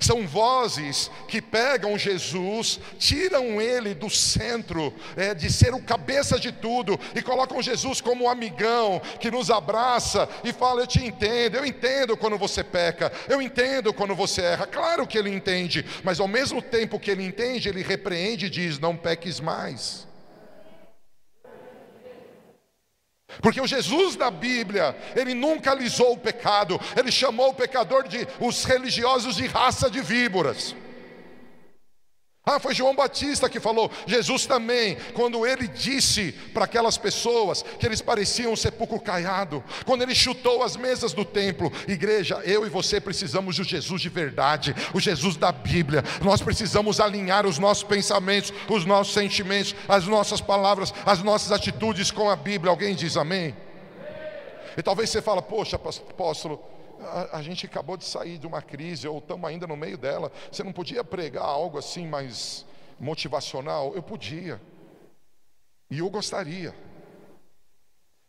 [0.00, 6.52] São vozes que pegam Jesus, tiram ele do centro é, de ser o cabeça de
[6.52, 11.56] tudo e colocam Jesus como um amigão que nos abraça e fala: Eu te entendo,
[11.56, 14.66] eu entendo quando você peca, eu entendo quando você erra.
[14.66, 18.78] Claro que ele entende, mas ao mesmo tempo que ele entende, ele repreende e diz:
[18.78, 20.07] Não peques mais.
[23.42, 28.26] Porque o Jesus da Bíblia, ele nunca alisou o pecado, ele chamou o pecador de
[28.40, 30.74] os religiosos de raça de víboras.
[32.50, 33.90] Ah, foi João Batista que falou.
[34.06, 40.00] Jesus também, quando ele disse para aquelas pessoas que eles pareciam um sepulcro caiado, quando
[40.00, 44.74] ele chutou as mesas do templo, igreja, eu e você precisamos do Jesus de verdade,
[44.94, 46.02] o Jesus da Bíblia.
[46.22, 52.10] Nós precisamos alinhar os nossos pensamentos, os nossos sentimentos, as nossas palavras, as nossas atitudes
[52.10, 52.70] com a Bíblia.
[52.70, 53.54] Alguém diz amém?
[54.74, 56.64] E talvez você fala, poxa, apóstolo,
[57.08, 60.30] a, a, gente acabou de sair de uma crise, ou estamos ainda no meio dela.
[60.50, 62.64] Você não podia pregar algo assim mais
[62.98, 63.94] motivacional?
[63.94, 64.60] Eu podia.
[65.90, 66.74] E eu gostaria.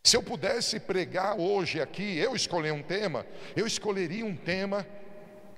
[0.02, 4.86] Se eu pudesse pregar hoje aqui, eu escolher um tema, eu escolheria um tema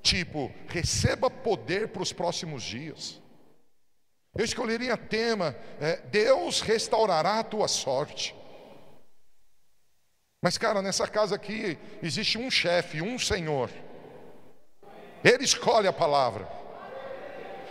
[0.03, 3.21] tipo: receba poder para os próximos dias.
[4.37, 8.35] Eu escolheria tema: é, Deus restaurará a tua sorte.
[10.43, 13.71] Mas, cara, nessa casa aqui existe um chefe, um senhor.
[15.23, 16.49] Ele escolhe a palavra.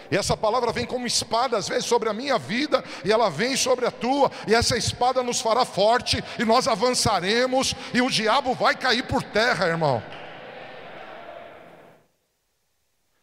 [0.09, 3.57] E essa palavra vem como espada, às vezes, sobre a minha vida, e ela vem
[3.57, 8.53] sobre a tua, e essa espada nos fará forte, e nós avançaremos, e o diabo
[8.53, 10.03] vai cair por terra, irmão.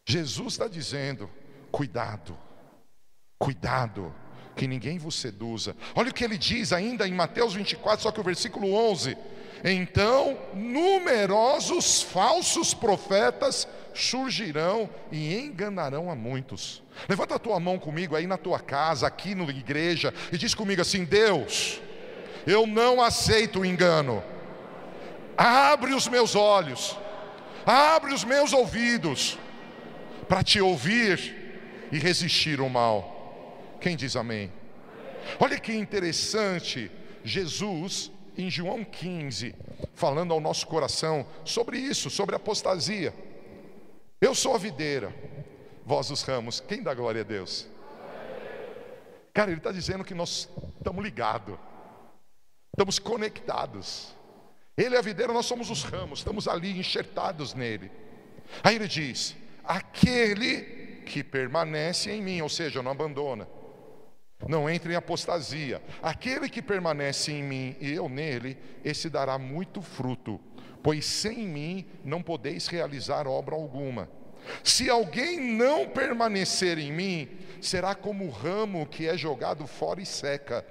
[0.06, 1.30] Jesus está dizendo:
[1.70, 2.36] cuidado,
[3.38, 4.14] cuidado,
[4.56, 5.76] que ninguém vos seduza.
[5.94, 9.16] Olha o que ele diz ainda em Mateus 24, só que o versículo 11:
[9.64, 16.82] Então numerosos falsos profetas surgirão e enganarão a muitos.
[17.08, 20.80] Levanta a tua mão comigo aí na tua casa, aqui na igreja, e diz comigo
[20.80, 21.80] assim: Deus,
[22.46, 24.22] eu não aceito o engano.
[25.36, 26.96] Abre os meus olhos,
[27.64, 29.38] abre os meus ouvidos,
[30.28, 33.76] para te ouvir e resistir o mal.
[33.80, 34.52] Quem diz amém?
[35.38, 36.90] Olha que interessante,
[37.22, 39.52] Jesus, em João 15,
[39.94, 43.12] falando ao nosso coração sobre isso, sobre apostasia.
[44.20, 45.12] Eu sou a videira,
[45.84, 46.60] vós os ramos.
[46.60, 47.66] Quem dá glória a Deus?
[49.34, 51.58] Cara, ele está dizendo que nós estamos ligados,
[52.72, 54.16] estamos conectados.
[54.76, 57.90] Ele é a videira, nós somos os ramos, estamos ali enxertados nele.
[58.62, 63.57] Aí ele diz: aquele que permanece em mim, ou seja, não abandona
[64.46, 65.82] não entre em apostasia.
[66.02, 70.40] Aquele que permanece em mim e eu nele, esse dará muito fruto,
[70.82, 74.08] pois sem mim não podeis realizar obra alguma.
[74.62, 77.28] Se alguém não permanecer em mim,
[77.60, 80.64] será como o ramo que é jogado fora e seca.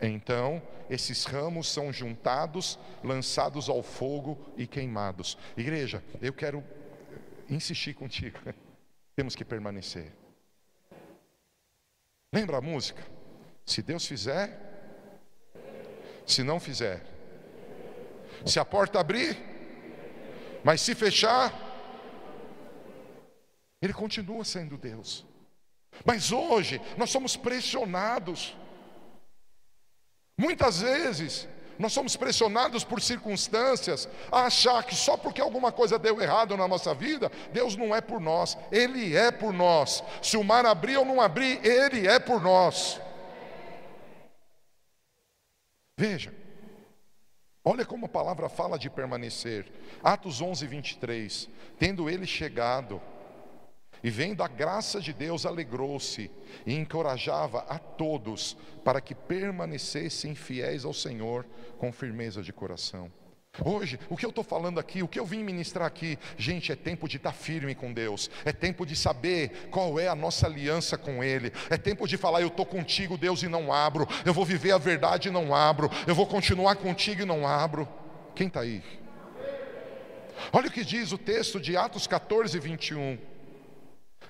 [0.00, 5.38] Então, esses ramos são juntados, lançados ao fogo e queimados.
[5.56, 6.62] Igreja, eu quero
[7.48, 8.38] insistir contigo.
[9.16, 10.12] Temos que permanecer.
[12.36, 13.02] Lembra a música?
[13.64, 14.60] Se Deus fizer,
[16.26, 17.02] se não fizer.
[18.44, 19.38] Se a porta abrir,
[20.62, 21.50] mas se fechar,
[23.80, 25.24] Ele continua sendo Deus.
[26.04, 28.54] Mas hoje nós somos pressionados.
[30.36, 36.20] Muitas vezes nós somos pressionados por circunstâncias a achar que só porque alguma coisa deu
[36.20, 40.02] errado na nossa vida, Deus não é por nós, Ele é por nós.
[40.22, 43.00] Se o mar abrir ou não abrir, Ele é por nós.
[45.98, 46.34] Veja,
[47.64, 49.66] olha como a palavra fala de permanecer.
[50.02, 51.48] Atos 11, 23.
[51.78, 53.00] Tendo ele chegado,
[54.02, 56.30] e vendo a graça de Deus, alegrou-se
[56.64, 61.46] e encorajava a todos para que permanecessem fiéis ao Senhor
[61.78, 63.10] com firmeza de coração.
[63.64, 66.76] Hoje, o que eu estou falando aqui, o que eu vim ministrar aqui, gente, é
[66.76, 70.46] tempo de estar tá firme com Deus, é tempo de saber qual é a nossa
[70.46, 74.34] aliança com Ele, é tempo de falar: eu estou contigo, Deus, e não abro, eu
[74.34, 77.88] vou viver a verdade e não abro, eu vou continuar contigo e não abro.
[78.34, 78.82] Quem está aí?
[80.52, 83.18] Olha o que diz o texto de Atos 14, 21.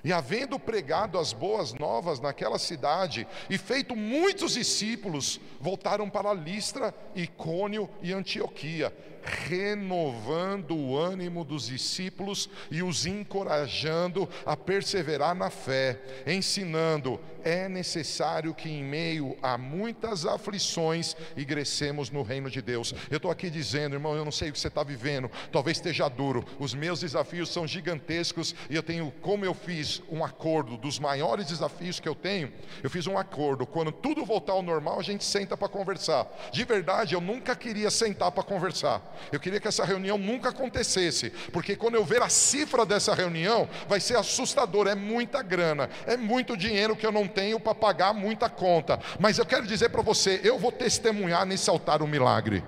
[0.05, 6.95] E havendo pregado as boas novas naquela cidade e feito muitos discípulos, voltaram para Listra,
[7.15, 8.93] Icônio e Antioquia,
[9.27, 18.53] renovando o ânimo dos discípulos e os encorajando a perseverar na fé, ensinando: é necessário
[18.53, 22.93] que em meio a muitas aflições ingressemos no reino de Deus.
[23.09, 26.09] Eu estou aqui dizendo, irmão, eu não sei o que você está vivendo, talvez esteja
[26.09, 30.99] duro, os meus desafios são gigantescos e eu tenho, como eu fiz um acordo dos
[30.99, 35.03] maiores desafios que eu tenho, eu fiz um acordo, quando tudo voltar ao normal, a
[35.03, 36.27] gente senta para conversar.
[36.53, 39.16] De verdade, eu nunca queria sentar para conversar.
[39.33, 43.69] Eu queria que essa reunião nunca acontecesse, porque quando eu ver a cifra dessa reunião,
[43.89, 44.87] vai ser assustador.
[44.87, 48.99] É muita grana, é muito dinheiro que eu não tenho para pagar muita conta.
[49.19, 52.65] Mas eu quero dizer para você: eu vou testemunhar nesse altar o milagre.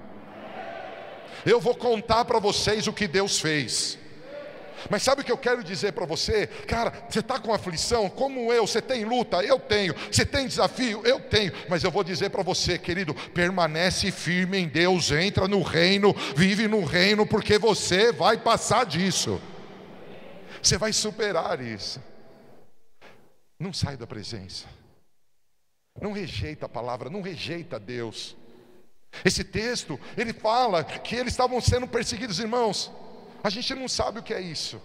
[1.44, 3.97] Eu vou contar para vocês o que Deus fez.
[4.90, 6.46] Mas sabe o que eu quero dizer para você?
[6.46, 11.02] Cara, você está com aflição, como eu, você tem luta, eu tenho, você tem desafio,
[11.04, 15.62] eu tenho, mas eu vou dizer para você, querido, permanece firme em Deus, entra no
[15.62, 19.40] reino, vive no reino, porque você vai passar disso,
[20.62, 22.02] você vai superar isso.
[23.58, 24.66] Não sai da presença,
[26.00, 28.36] não rejeita a palavra, não rejeita Deus.
[29.24, 32.92] Esse texto, ele fala que eles estavam sendo perseguidos, irmãos.
[33.42, 34.80] A gente não sabe o que é isso.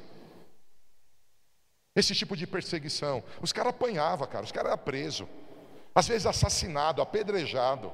[1.95, 3.23] Esse tipo de perseguição.
[3.41, 5.27] Os caras apanhavam, cara, os caras eram presos.
[5.93, 7.91] Às vezes assassinado, apedrejado.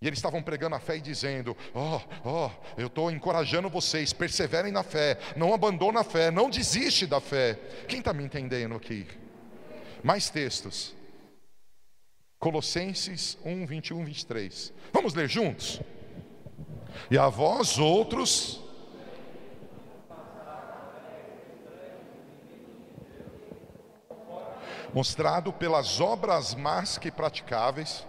[0.00, 3.68] E eles estavam pregando a fé e dizendo: Ó, oh, ó, oh, eu estou encorajando
[3.68, 7.54] vocês, perseverem na fé, não abandonem a fé, não desiste da fé.
[7.88, 9.06] Quem está me entendendo aqui?
[10.02, 10.94] Mais textos.
[12.38, 14.72] Colossenses 1, 21, 23.
[14.92, 15.80] Vamos ler juntos?
[17.10, 18.63] E a vós outros
[24.94, 28.06] mostrado pelas obras más que praticáveis,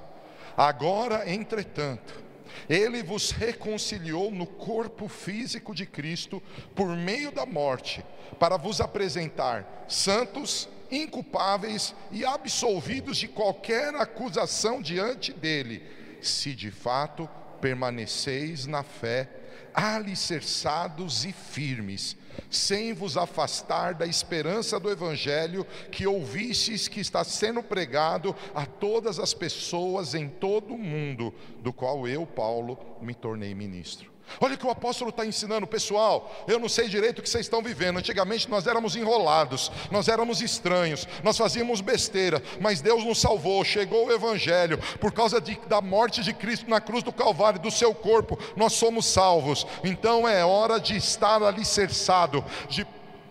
[0.55, 2.23] agora, entretanto,
[2.69, 6.41] ele vos reconciliou no corpo físico de Cristo
[6.75, 8.05] por meio da morte,
[8.39, 15.81] para vos apresentar santos, inculpáveis e absolvidos de qualquer acusação diante dele,
[16.21, 17.27] se de fato
[17.59, 19.27] permaneceis na fé,
[19.75, 22.15] alicerçados e firmes
[22.49, 29.19] sem vos afastar da esperança do Evangelho que ouvistes que está sendo pregado a todas
[29.19, 34.14] as pessoas em todo o mundo, do qual eu, Paulo, me tornei ministro.
[34.39, 36.45] Olha o que o apóstolo está ensinando, pessoal.
[36.47, 37.97] Eu não sei direito o que vocês estão vivendo.
[37.97, 43.63] Antigamente nós éramos enrolados, nós éramos estranhos, nós fazíamos besteira, mas Deus nos salvou.
[43.63, 47.71] Chegou o Evangelho, por causa de, da morte de Cristo na cruz do Calvário, do
[47.71, 49.65] seu corpo, nós somos salvos.
[49.83, 52.85] Então é hora de estar alicerçado, de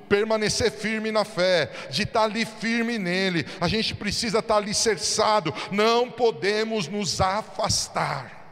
[0.08, 3.46] permanecer firme na fé, de estar ali firme nele.
[3.60, 8.43] A gente precisa estar alicerçado, não podemos nos afastar.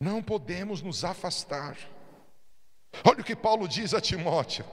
[0.00, 1.76] Não podemos nos afastar.
[3.04, 4.64] Olha o que Paulo diz a Timóteo,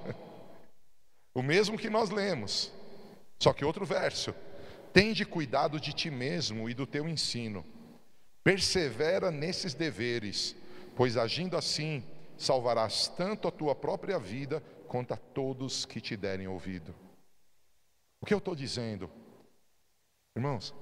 [1.33, 2.71] o mesmo que nós lemos.
[3.37, 4.33] Só que outro verso:
[4.93, 7.65] Tende cuidado de ti mesmo e do teu ensino.
[8.43, 10.55] Persevera nesses deveres,
[10.95, 12.03] pois agindo assim,
[12.37, 16.95] salvarás tanto a tua própria vida quanto a todos que te derem ouvido.
[18.21, 19.11] O que eu estou dizendo?
[20.35, 20.73] Irmãos,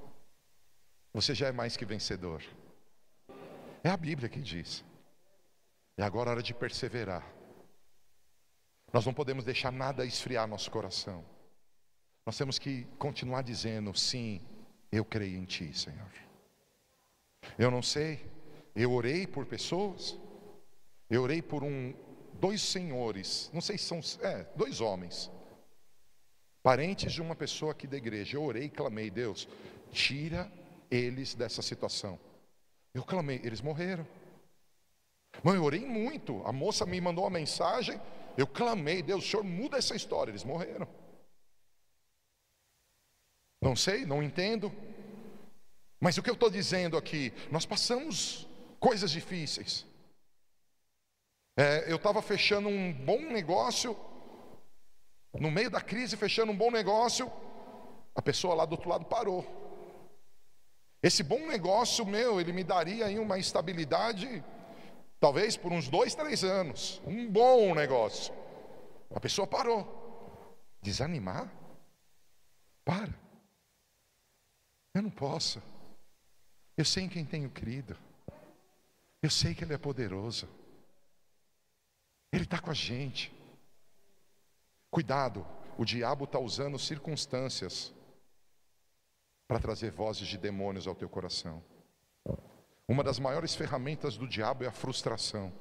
[1.11, 2.43] você já é mais que vencedor.
[3.85, 4.83] É a Bíblia que diz.
[5.95, 7.23] É agora a hora de perseverar.
[8.91, 11.23] Nós não podemos deixar nada esfriar nosso coração.
[12.25, 14.41] Nós temos que continuar dizendo: sim,
[14.91, 16.11] eu creio em Ti, Senhor.
[17.59, 18.25] Eu não sei,
[18.75, 20.17] eu orei por pessoas,
[21.07, 21.93] eu orei por um,
[22.39, 25.29] dois senhores, não sei se são, é, dois homens,
[26.63, 28.35] parentes de uma pessoa aqui da igreja.
[28.35, 29.47] Eu orei e clamei: Deus,
[29.91, 30.51] tira
[30.89, 32.19] eles dessa situação.
[32.95, 34.07] Eu clamei, eles morreram.
[35.43, 36.41] Mãe, eu orei muito.
[36.47, 37.99] A moça me mandou uma mensagem.
[38.37, 40.31] Eu clamei, Deus, o Senhor muda essa história.
[40.31, 40.87] Eles morreram.
[43.61, 44.71] Não sei, não entendo.
[45.99, 48.47] Mas o que eu estou dizendo aqui, nós passamos
[48.79, 49.85] coisas difíceis.
[51.57, 53.97] É, eu estava fechando um bom negócio,
[55.33, 57.29] no meio da crise, fechando um bom negócio,
[58.15, 59.64] a pessoa lá do outro lado parou.
[61.05, 64.43] Esse bom negócio meu, ele me daria aí uma estabilidade,
[65.19, 66.99] talvez por uns dois, três anos.
[67.05, 68.33] Um bom negócio.
[69.13, 70.57] A pessoa parou.
[70.81, 71.47] Desanimar?
[72.83, 73.13] Para.
[74.95, 75.61] Eu não posso.
[76.75, 77.95] Eu sei em quem tenho crido.
[79.21, 80.49] Eu sei que Ele é poderoso.
[82.33, 83.31] Ele está com a gente.
[84.89, 85.45] Cuidado,
[85.77, 87.93] o diabo está usando circunstâncias
[89.47, 91.63] para trazer vozes de demônios ao teu coração.
[92.87, 95.51] Uma das maiores ferramentas do diabo é a frustração.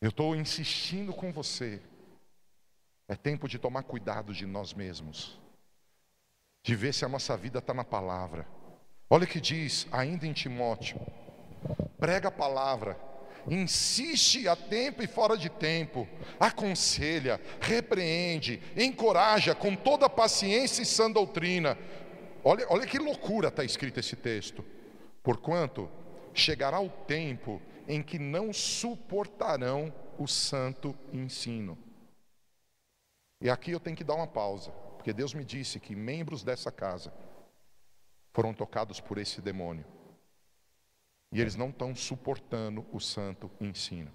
[0.00, 1.82] Eu estou insistindo com você.
[3.06, 5.40] É tempo de tomar cuidado de nós mesmos
[6.62, 8.46] de ver se a nossa vida está na palavra.
[9.08, 11.00] Olha o que diz ainda em Timóteo:
[11.98, 12.94] prega a palavra,
[13.48, 21.10] insiste a tempo e fora de tempo, aconselha, repreende, encoraja com toda paciência e sã
[21.10, 21.76] doutrina.
[22.42, 24.64] Olha, olha que loucura está escrito esse texto.
[25.22, 25.90] Porquanto
[26.32, 31.76] chegará o tempo em que não suportarão o santo ensino.
[33.40, 34.70] E aqui eu tenho que dar uma pausa.
[34.96, 37.12] Porque Deus me disse que membros dessa casa
[38.32, 39.84] foram tocados por esse demônio.
[41.32, 44.12] E eles não estão suportando o santo ensino.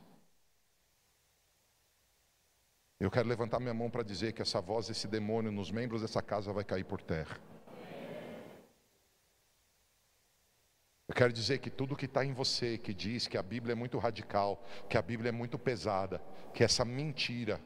[3.00, 6.22] Eu quero levantar minha mão para dizer que essa voz desse demônio nos membros dessa
[6.22, 7.40] casa vai cair por terra.
[11.08, 13.76] Eu quero dizer que tudo que está em você, que diz que a Bíblia é
[13.76, 16.22] muito radical, que a Bíblia é muito pesada,
[16.54, 17.62] que essa mentira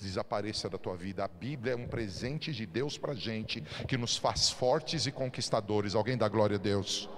[0.00, 1.24] desapareça da tua vida.
[1.24, 5.94] A Bíblia é um presente de Deus para gente, que nos faz fortes e conquistadores.
[5.94, 7.08] Alguém dá glória a Deus?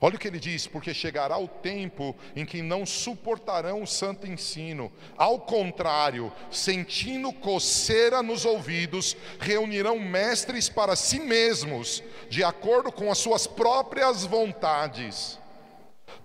[0.00, 4.26] Olha o que ele diz: porque chegará o tempo em que não suportarão o santo
[4.26, 13.10] ensino, ao contrário, sentindo coceira nos ouvidos, reunirão mestres para si mesmos, de acordo com
[13.10, 15.38] as suas próprias vontades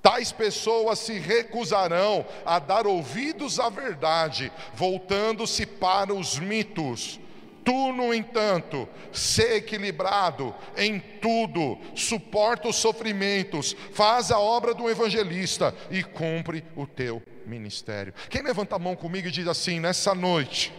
[0.02, 7.20] Tais pessoas se recusarão a dar ouvidos à verdade, voltando-se para os mitos.
[7.64, 15.76] Tu, no entanto, sê equilibrado em tudo, suporta os sofrimentos, faz a obra do evangelista
[15.90, 18.14] e cumpre o teu ministério.
[18.30, 20.74] Quem levanta a mão comigo e diz assim: nessa noite,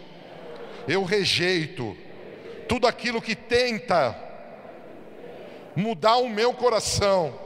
[0.88, 1.96] eu rejeito
[2.68, 4.16] tudo aquilo que tenta
[5.76, 7.42] mudar o meu coração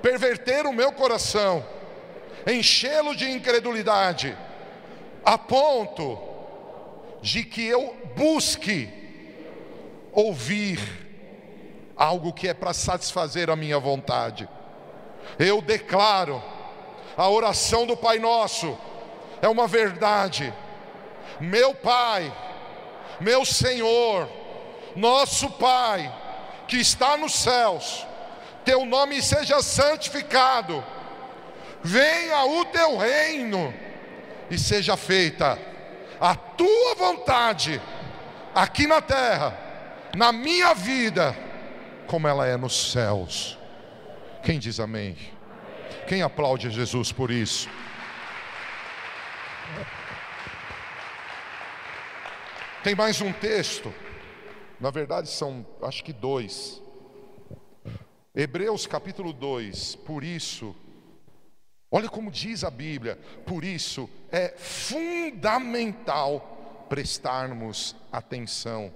[0.00, 1.64] perverter o meu coração,
[2.46, 4.36] enchê-lo de incredulidade,
[5.24, 6.18] a ponto
[7.22, 8.88] de que eu busque
[10.12, 10.80] ouvir
[11.96, 14.48] algo que é para satisfazer a minha vontade.
[15.38, 16.42] Eu declaro,
[17.16, 18.76] a oração do Pai Nosso
[19.42, 20.52] é uma verdade.
[21.38, 22.32] Meu Pai,
[23.20, 24.28] meu Senhor,
[24.96, 26.12] nosso Pai,
[26.66, 28.06] que está nos céus,
[28.64, 30.84] teu nome seja santificado,
[31.82, 33.74] venha o teu reino
[34.50, 35.58] e seja feita
[36.20, 37.80] a tua vontade,
[38.54, 39.56] aqui na terra,
[40.16, 41.36] na minha vida,
[42.06, 43.58] como ela é nos céus.
[44.42, 45.16] Quem diz amém?
[46.08, 47.68] Quem aplaude Jesus por isso?
[52.82, 53.92] Tem mais um texto,
[54.80, 56.80] na verdade são acho que dois,
[58.34, 60.74] Hebreus capítulo 2, por isso,
[61.90, 66.49] olha como diz a Bíblia, por isso é fundamental
[66.90, 68.92] prestarmos atenção,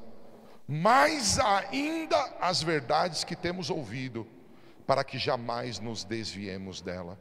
[0.67, 4.27] mais ainda às verdades que temos ouvido,
[4.85, 7.17] para que jamais nos desviemos dela.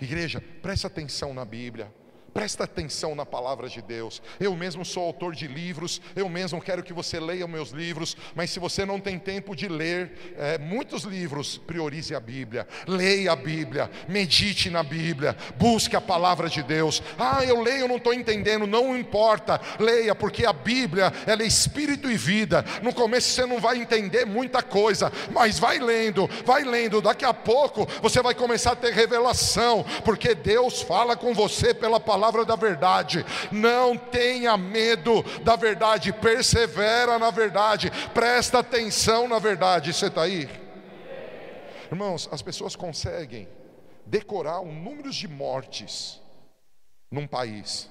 [0.00, 1.92] Igreja, preste atenção na Bíblia.
[2.32, 4.22] Presta atenção na palavra de Deus.
[4.40, 8.50] Eu mesmo sou autor de livros, eu mesmo quero que você leia meus livros, mas
[8.50, 13.36] se você não tem tempo de ler é, muitos livros, priorize a Bíblia, leia a
[13.36, 17.02] Bíblia, medite na Bíblia, busque a palavra de Deus.
[17.18, 22.10] Ah, eu leio, não estou entendendo, não importa, leia, porque a Bíblia ela é espírito
[22.10, 22.64] e vida.
[22.82, 27.34] No começo você não vai entender muita coisa, mas vai lendo, vai lendo, daqui a
[27.34, 32.44] pouco você vai começar a ter revelação, porque Deus fala com você pela palavra palavra
[32.44, 33.26] da verdade.
[33.50, 39.92] Não tenha medo da verdade, persevera na verdade, presta atenção na verdade.
[39.92, 40.48] Você está aí?
[41.90, 43.48] Irmãos, as pessoas conseguem
[44.06, 46.20] decorar o número de mortes
[47.10, 47.90] num país,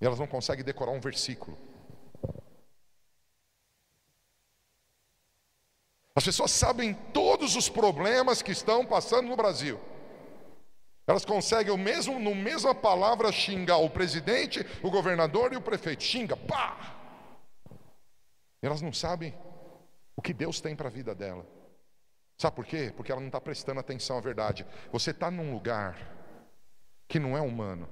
[0.00, 1.56] e elas não conseguem decorar um versículo.
[6.14, 9.80] As pessoas sabem todos os problemas que estão passando no Brasil.
[11.10, 16.04] Elas conseguem o mesmo, no mesma palavra xingar o presidente, o governador e o prefeito.
[16.04, 16.94] Xinga, pá!
[18.62, 19.34] Elas não sabem
[20.14, 21.44] o que Deus tem para a vida dela.
[22.38, 22.92] Sabe por quê?
[22.96, 24.64] Porque ela não está prestando atenção à verdade.
[24.92, 25.98] Você está num lugar
[27.08, 27.88] que não é humano.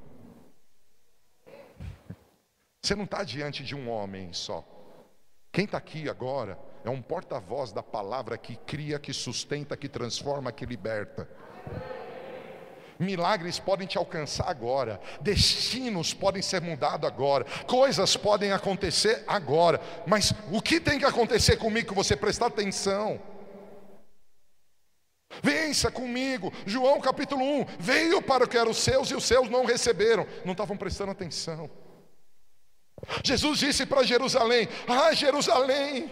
[2.81, 4.65] Você não está diante de um homem só.
[5.51, 10.53] Quem está aqui agora é um porta-voz da palavra que cria, que sustenta, que transforma,
[10.53, 11.29] que liberta.
[12.99, 20.33] Milagres podem te alcançar agora, destinos podem ser mudados agora, coisas podem acontecer agora, mas
[20.51, 23.21] o que tem que acontecer comigo que você prestar atenção?
[25.43, 29.49] Vença comigo, João capítulo 1: veio para o que eram os seus e os seus
[29.49, 31.71] não receberam, não estavam prestando atenção.
[33.23, 36.11] Jesus disse para Jerusalém: Ah, Jerusalém,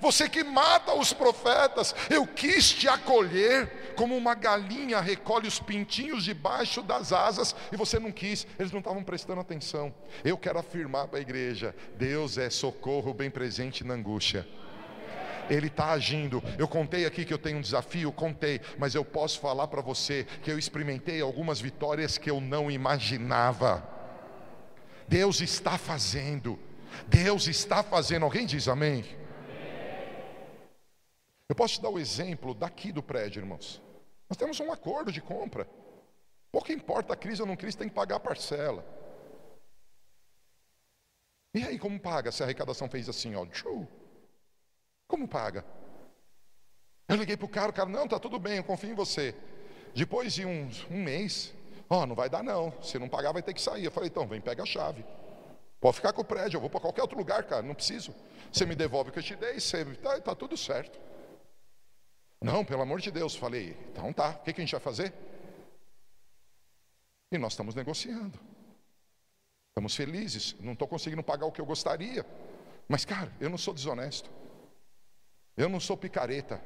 [0.00, 6.24] você que mata os profetas, eu quis te acolher, como uma galinha recolhe os pintinhos
[6.24, 9.94] debaixo das asas, e você não quis, eles não estavam prestando atenção.
[10.24, 14.46] Eu quero afirmar para a igreja: Deus é socorro bem presente na angústia.
[15.48, 16.42] Ele está agindo.
[16.58, 20.26] Eu contei aqui que eu tenho um desafio, contei, mas eu posso falar para você
[20.42, 23.88] que eu experimentei algumas vitórias que eu não imaginava.
[25.08, 26.58] Deus está fazendo,
[27.06, 28.24] Deus está fazendo.
[28.24, 29.04] Alguém diz amém?
[31.48, 33.80] Eu posso te dar o exemplo daqui do prédio, irmãos.
[34.28, 35.68] Nós temos um acordo de compra.
[36.50, 38.84] Pouco importa a crise ou não crise, tem que pagar a parcela.
[41.54, 43.86] E aí, como paga se a arrecadação fez assim, ó, tchau.
[45.06, 45.64] Como paga?
[47.08, 49.34] Eu liguei para o cara, o cara, não, tá tudo bem, eu confio em você.
[49.94, 51.54] Depois de um, um mês,
[51.88, 53.84] ó, oh, não vai dar não, se não pagar vai ter que sair.
[53.84, 55.04] Eu falei, então, vem, pega a chave.
[55.80, 58.14] Pode ficar com o prédio, eu vou para qualquer outro lugar, cara, não preciso.
[58.52, 60.98] Você me devolve o que eu te dei, você, tá, tá tudo certo.
[62.40, 65.12] Não, pelo amor de Deus, falei, então tá, o que, que a gente vai fazer?
[67.32, 68.38] E nós estamos negociando.
[69.70, 72.24] Estamos felizes, não estou conseguindo pagar o que eu gostaria.
[72.88, 74.30] Mas, cara, eu não sou desonesto.
[75.56, 76.62] Eu não sou picareta.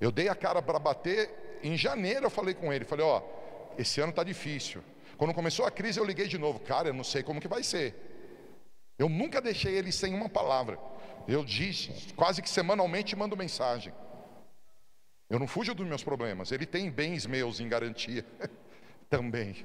[0.00, 1.60] Eu dei a cara para bater.
[1.62, 3.22] Em janeiro eu falei com ele, falei, ó,
[3.76, 4.82] esse ano está difícil.
[5.18, 7.62] Quando começou a crise eu liguei de novo, cara, eu não sei como que vai
[7.62, 7.94] ser.
[8.98, 10.78] Eu nunca deixei ele sem uma palavra.
[11.28, 13.92] Eu disse, quase que semanalmente mando mensagem.
[15.30, 16.50] Eu não fujo dos meus problemas.
[16.50, 18.26] Ele tem bens meus em garantia
[19.08, 19.64] também.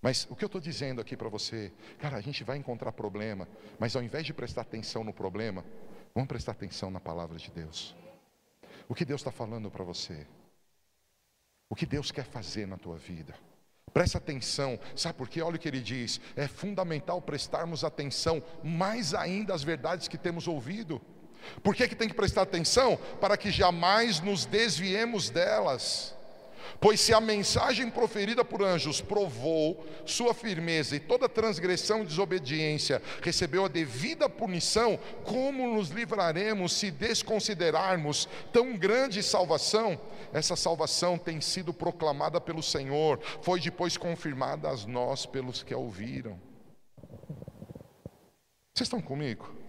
[0.00, 3.46] Mas o que eu estou dizendo aqui para você, cara, a gente vai encontrar problema,
[3.78, 5.64] mas ao invés de prestar atenção no problema,
[6.14, 7.94] vamos prestar atenção na palavra de Deus.
[8.88, 10.26] O que Deus está falando para você?
[11.68, 13.34] O que Deus quer fazer na tua vida?
[13.92, 15.42] Presta atenção, sabe por quê?
[15.42, 20.46] Olha o que ele diz: é fundamental prestarmos atenção mais ainda às verdades que temos
[20.46, 21.00] ouvido.
[21.62, 22.98] Por que, que tem que prestar atenção?
[23.20, 26.14] Para que jamais nos desviemos delas.
[26.80, 33.02] Pois se a mensagem proferida por anjos provou sua firmeza e toda transgressão e desobediência
[33.22, 40.00] recebeu a devida punição, como nos livraremos se desconsiderarmos tão grande salvação?
[40.32, 45.78] Essa salvação tem sido proclamada pelo Senhor, foi depois confirmada a nós pelos que a
[45.78, 46.40] ouviram.
[48.72, 49.59] Vocês estão comigo?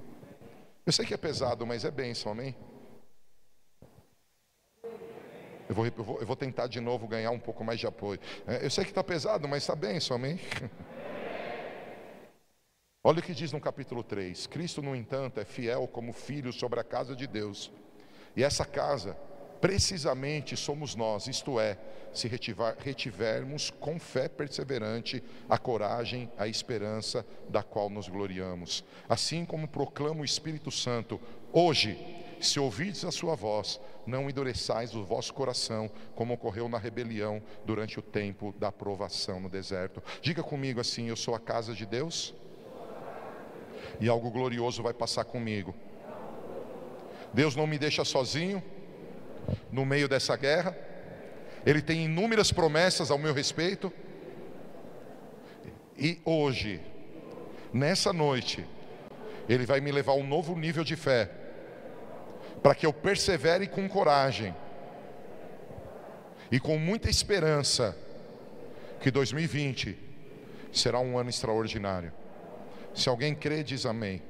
[0.85, 2.55] Eu sei que é pesado, mas é bênção, amém?
[5.69, 8.19] Eu vou, eu, vou, eu vou, tentar de novo ganhar um pouco mais de apoio.
[8.45, 10.37] É, eu sei que está pesado, mas está bênção, amém?
[13.03, 16.79] Olha o que diz no capítulo 3: Cristo, no entanto, é fiel como filho sobre
[16.79, 17.71] a casa de Deus.
[18.35, 19.15] E essa casa
[19.61, 21.77] precisamente somos nós, isto é,
[22.11, 28.83] se retivar, retivermos com fé perseverante a coragem, a esperança da qual nos gloriamos.
[29.07, 31.21] Assim como proclama o Espírito Santo,
[31.53, 31.97] hoje,
[32.41, 37.99] se ouvides a sua voz, não endureçais o vosso coração, como ocorreu na rebelião durante
[37.99, 40.01] o tempo da aprovação no deserto.
[40.23, 42.33] Diga comigo assim: Eu sou a casa de Deus,
[43.99, 45.75] e algo glorioso vai passar comigo.
[47.31, 48.61] Deus não me deixa sozinho
[49.71, 50.75] no meio dessa guerra.
[51.65, 53.91] Ele tem inúmeras promessas ao meu respeito.
[55.97, 56.81] E hoje,
[57.73, 58.65] nessa noite,
[59.47, 61.29] Ele vai me levar a um novo nível de fé,
[62.63, 64.55] para que eu persevere com coragem
[66.51, 67.97] e com muita esperança
[68.99, 69.97] que 2020
[70.71, 72.11] será um ano extraordinário.
[72.93, 74.21] Se alguém crê, diz amém.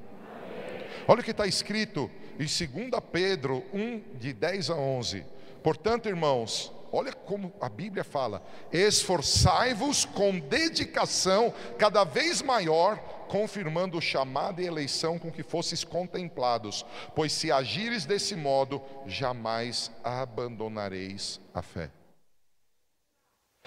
[1.12, 2.10] Olha o que está escrito
[2.40, 5.26] em 2 Pedro 1, de 10 a 11.
[5.62, 8.42] Portanto, irmãos, olha como a Bíblia fala:
[8.72, 12.96] esforçai-vos com dedicação cada vez maior,
[13.28, 19.92] confirmando o chamado e eleição com que fosses contemplados, pois se agires desse modo, jamais
[20.06, 21.92] abandonareis a fé.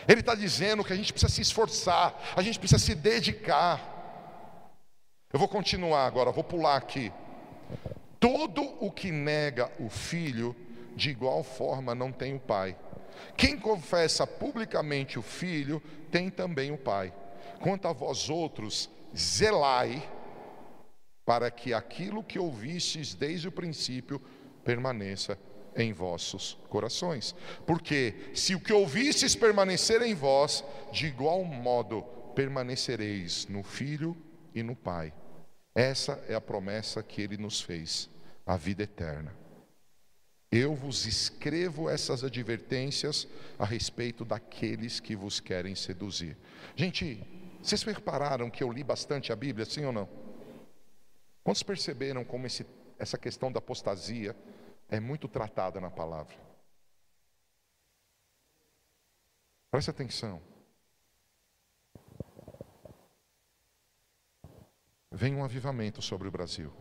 [0.09, 3.93] Ele está dizendo que a gente precisa se esforçar, a gente precisa se dedicar.
[5.31, 7.13] Eu vou continuar agora, vou pular aqui.
[8.19, 10.57] Todo o que nega o filho,
[10.97, 12.77] de igual forma não tem o pai.
[13.37, 17.13] Quem confessa publicamente o filho, tem também o pai.
[17.61, 20.09] Quanto a vós outros, zelai
[21.25, 24.21] para que aquilo que ouvistes desde o princípio
[24.65, 25.39] permaneça
[25.77, 27.35] em vossos corações.
[27.67, 32.03] Porque se o que ouvistes permanecer em vós, de igual modo
[32.35, 34.17] permanecereis no filho
[34.55, 35.13] e no pai.
[35.75, 38.09] Essa é a promessa que ele nos fez,
[38.47, 39.35] a vida eterna.
[40.51, 43.27] Eu vos escrevo essas advertências
[43.59, 46.37] a respeito daqueles que vos querem seduzir.
[46.77, 47.27] Gente,
[47.61, 50.09] vocês repararam que eu li bastante a Bíblia, sim ou não?
[51.43, 52.65] Quantos perceberam como esse,
[52.99, 54.37] essa questão da apostasia
[54.89, 56.37] é muito tratada na palavra?
[59.73, 60.54] Preste atenção.
[65.15, 66.73] Vem um avivamento sobre o Brasil.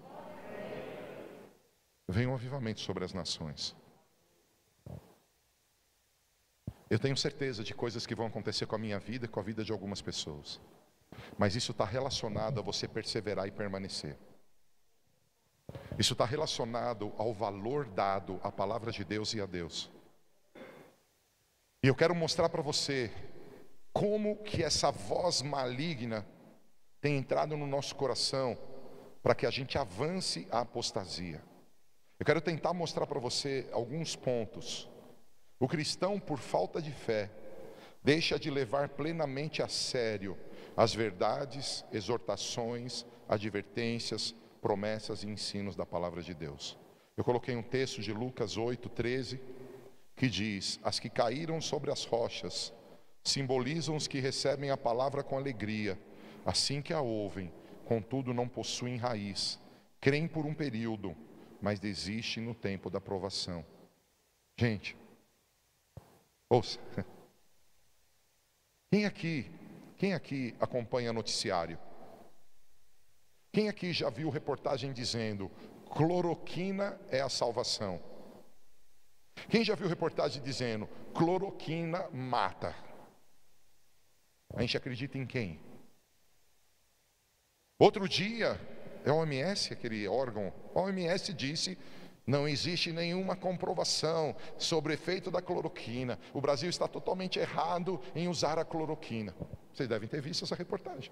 [2.07, 3.75] Vem um avivamento sobre as nações.
[6.89, 9.43] Eu tenho certeza de coisas que vão acontecer com a minha vida e com a
[9.43, 10.59] vida de algumas pessoas.
[11.37, 14.17] Mas isso está relacionado a você perseverar e permanecer.
[15.99, 19.91] Isso está relacionado ao valor dado à palavra de Deus e a Deus.
[21.83, 23.11] E eu quero mostrar para você
[23.93, 26.25] como que essa voz maligna
[27.03, 28.57] tem entrado no nosso coração
[29.21, 31.43] para que a gente avance a apostasia.
[32.17, 34.89] Eu quero tentar mostrar para você alguns pontos.
[35.59, 37.29] O cristão, por falta de fé,
[38.01, 40.37] deixa de levar plenamente a sério
[40.77, 46.77] as verdades, exortações, advertências, promessas e ensinos da palavra de Deus.
[47.17, 49.41] Eu coloquei um texto de Lucas 8, 13,
[50.15, 52.71] que diz: As que caíram sobre as rochas
[53.21, 55.99] simbolizam os que recebem a palavra com alegria
[56.45, 57.51] assim que a ouvem,
[57.85, 59.59] contudo não possuem raiz,
[59.99, 61.15] creem por um período,
[61.61, 63.65] mas desistem no tempo da provação.
[64.57, 64.97] Gente,
[66.49, 66.79] ouça.
[68.91, 69.51] Quem aqui,
[69.97, 71.79] quem aqui acompanha noticiário?
[73.51, 75.49] Quem aqui já viu reportagem dizendo
[75.89, 77.99] cloroquina é a salvação?
[79.49, 82.75] Quem já viu reportagem dizendo cloroquina mata?
[84.53, 85.59] A gente acredita em quem?
[87.79, 88.59] Outro dia,
[89.05, 91.77] é a OMS, aquele órgão, a OMS disse
[92.25, 96.17] não existe nenhuma comprovação sobre o efeito da cloroquina.
[96.33, 99.35] O Brasil está totalmente errado em usar a cloroquina.
[99.73, 101.11] Vocês devem ter visto essa reportagem.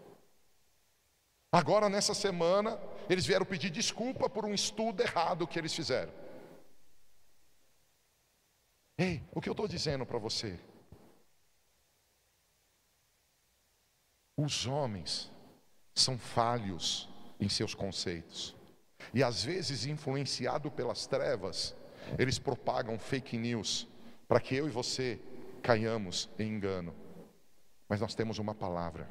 [1.52, 6.14] Agora, nessa semana, eles vieram pedir desculpa por um estudo errado que eles fizeram.
[8.98, 10.58] Ei, o que eu estou dizendo para você?
[14.38, 15.30] Os homens
[15.94, 18.56] são falhos em seus conceitos.
[19.14, 21.76] E às vezes, influenciado pelas trevas,
[22.18, 23.88] eles propagam fake news
[24.28, 25.20] para que eu e você
[25.62, 26.96] caiamos em engano.
[27.90, 29.10] Mas nós temos uma palavra.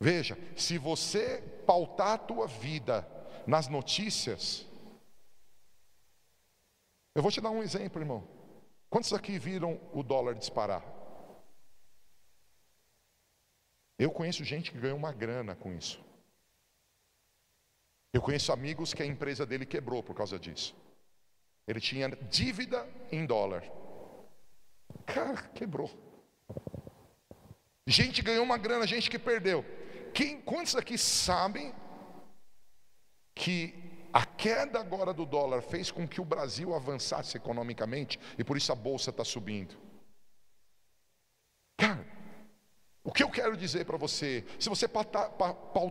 [0.00, 3.06] Veja, se você pautar a tua vida
[3.46, 4.66] nas notícias,
[7.14, 8.26] eu vou te dar um exemplo, irmão.
[8.88, 10.82] Quantos aqui viram o dólar disparar?
[14.04, 16.02] Eu conheço gente que ganhou uma grana com isso.
[18.14, 20.74] Eu conheço amigos que a empresa dele quebrou por causa disso.
[21.68, 23.62] Ele tinha dívida em dólar.
[25.04, 25.90] Cara, quebrou.
[27.86, 29.62] Gente ganhou uma grana, gente que perdeu.
[30.14, 31.74] Quem, quantos aqui sabem
[33.34, 33.74] que
[34.14, 38.72] a queda agora do dólar fez com que o Brasil avançasse economicamente e por isso
[38.72, 39.76] a bolsa está subindo?
[41.76, 42.19] Cara,
[43.10, 45.32] o que eu quero dizer para você, se você pautar,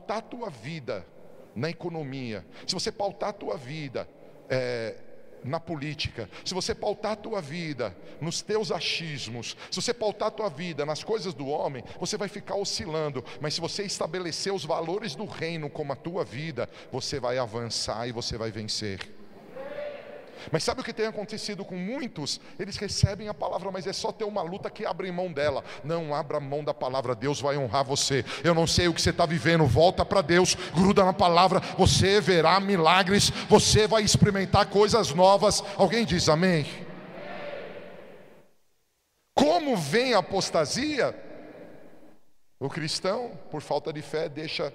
[0.07, 1.05] a tua vida
[1.53, 4.07] na economia, se você pautar a tua vida
[4.49, 4.95] é,
[5.43, 10.31] na política, se você pautar a tua vida nos teus achismos, se você pautar a
[10.31, 14.63] tua vida nas coisas do homem, você vai ficar oscilando, mas se você estabelecer os
[14.63, 19.18] valores do reino como a tua vida, você vai avançar e você vai vencer.
[20.51, 22.39] Mas sabe o que tem acontecido com muitos?
[22.57, 25.63] Eles recebem a palavra, mas é só ter uma luta que abre mão dela.
[25.83, 28.25] Não abra mão da palavra, Deus vai honrar você.
[28.43, 32.19] Eu não sei o que você está vivendo, volta para Deus, gruda na palavra, você
[32.19, 35.63] verá milagres, você vai experimentar coisas novas.
[35.75, 36.65] Alguém diz amém?
[39.33, 41.15] Como vem a apostasia?
[42.59, 44.73] O cristão, por falta de fé, deixa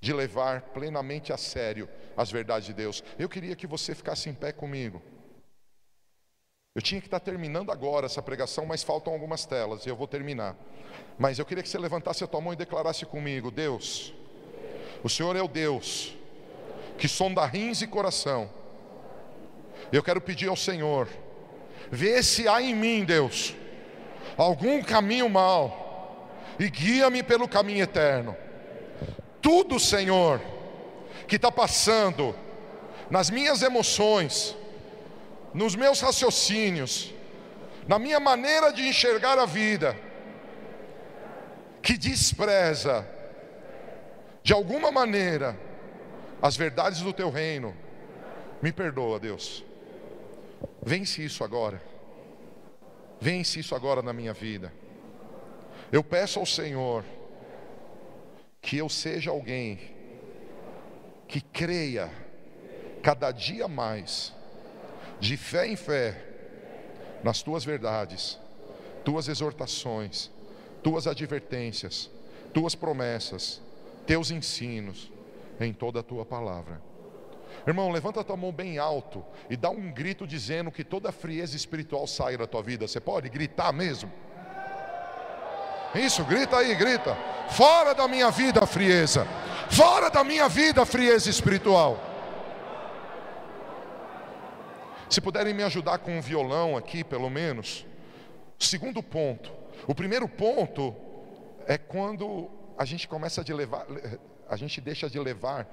[0.00, 3.04] de levar plenamente a sério as verdades de Deus.
[3.18, 5.02] Eu queria que você ficasse em pé comigo.
[6.74, 10.06] Eu tinha que estar terminando agora essa pregação, mas faltam algumas telas e eu vou
[10.06, 10.56] terminar.
[11.18, 14.14] Mas eu queria que você levantasse a tua mão e declarasse comigo: Deus,
[15.02, 16.16] o Senhor é o Deus
[16.96, 18.48] que sonda rins e coração.
[19.90, 21.08] Eu quero pedir ao Senhor,
[21.90, 23.54] vê se há em mim, Deus,
[24.36, 26.28] algum caminho mal
[26.58, 28.36] e guia-me pelo caminho eterno.
[29.40, 30.40] Tudo, Senhor,
[31.26, 32.34] que está passando
[33.10, 34.56] nas minhas emoções,
[35.52, 37.12] nos meus raciocínios,
[37.86, 39.96] na minha maneira de enxergar a vida,
[41.82, 43.06] que despreza,
[44.42, 45.58] de alguma maneira,
[46.40, 47.74] as verdades do teu reino,
[48.62, 49.64] me perdoa, Deus.
[50.82, 51.82] Vence isso agora.
[53.20, 54.72] Vence isso agora na minha vida.
[55.90, 57.04] Eu peço ao Senhor
[58.60, 59.78] que eu seja alguém
[61.26, 62.10] que creia
[63.02, 64.34] cada dia mais,
[65.18, 66.26] de fé em fé,
[67.22, 68.38] nas tuas verdades,
[69.04, 70.30] tuas exortações,
[70.82, 72.10] tuas advertências,
[72.52, 73.62] tuas promessas,
[74.06, 75.10] teus ensinos,
[75.60, 76.80] em toda a tua palavra.
[77.66, 81.54] Irmão, levanta a tua mão bem alto e dá um grito dizendo que toda frieza
[81.54, 82.88] espiritual saia da tua vida.
[82.88, 84.10] Você pode gritar mesmo?
[85.94, 87.16] Isso, grita aí, grita.
[87.50, 89.26] Fora da minha vida frieza.
[89.70, 91.98] Fora da minha vida frieza espiritual.
[95.08, 97.84] Se puderem me ajudar com um violão aqui, pelo menos.
[98.58, 99.52] Segundo ponto.
[99.86, 100.94] O primeiro ponto
[101.66, 103.86] é quando a gente começa a levar,
[104.48, 105.66] a gente deixa de levar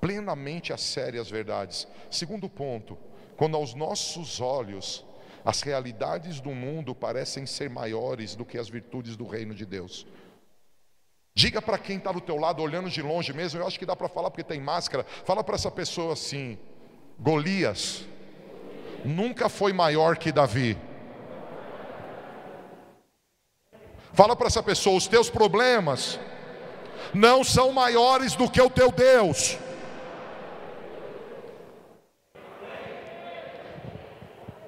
[0.00, 1.88] plenamente a sério as verdades.
[2.10, 2.98] Segundo ponto,
[3.36, 5.04] quando aos nossos olhos
[5.44, 10.06] as realidades do mundo parecem ser maiores do que as virtudes do reino de Deus.
[11.34, 13.94] Diga para quem está do teu lado, olhando de longe mesmo, eu acho que dá
[13.94, 15.04] para falar porque tem máscara.
[15.24, 16.56] Fala para essa pessoa assim:
[17.18, 18.04] Golias
[19.04, 20.78] nunca foi maior que Davi.
[24.12, 26.18] Fala para essa pessoa: os teus problemas
[27.12, 29.58] não são maiores do que o teu Deus.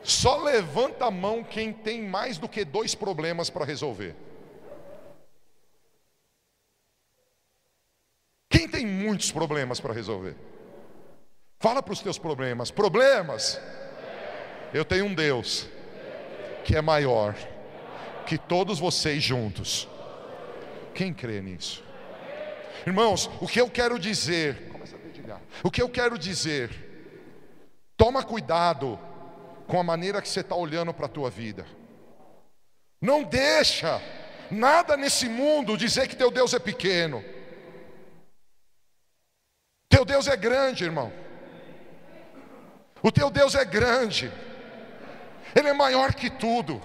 [0.07, 4.14] Só levanta a mão quem tem mais do que dois problemas para resolver.
[8.48, 10.36] Quem tem muitos problemas para resolver?
[11.59, 12.70] Fala para os teus problemas.
[12.70, 13.61] Problemas?
[14.72, 15.66] Eu tenho um Deus
[16.64, 17.34] que é maior
[18.26, 19.88] que todos vocês juntos.
[20.94, 21.82] Quem crê nisso?
[22.86, 24.70] Irmãos, o que eu quero dizer,
[25.64, 26.70] o que eu quero dizer,
[27.96, 28.96] toma cuidado
[29.66, 31.66] com a maneira que você está olhando para a tua vida.
[33.00, 34.00] Não deixa
[34.50, 37.24] nada nesse mundo dizer que teu Deus é pequeno.
[39.88, 41.12] Teu Deus é grande, irmão.
[43.02, 44.32] O teu Deus é grande.
[45.54, 46.82] Ele é maior que tudo.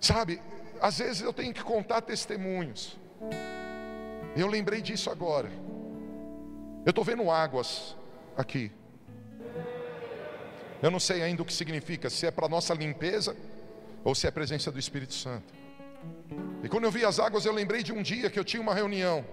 [0.00, 0.42] Sabe,
[0.80, 2.98] às vezes eu tenho que contar testemunhos.
[4.36, 5.50] Eu lembrei disso agora.
[6.84, 7.96] Eu estou vendo águas
[8.36, 8.72] aqui.
[10.82, 13.36] Eu não sei ainda o que significa, se é para nossa limpeza
[14.04, 15.54] ou se é a presença do Espírito Santo.
[16.62, 18.74] E quando eu vi as águas, eu lembrei de um dia que eu tinha uma
[18.74, 19.24] reunião.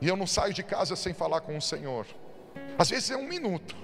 [0.00, 2.06] E eu não saio de casa sem falar com o Senhor.
[2.78, 3.76] Às vezes é um minuto,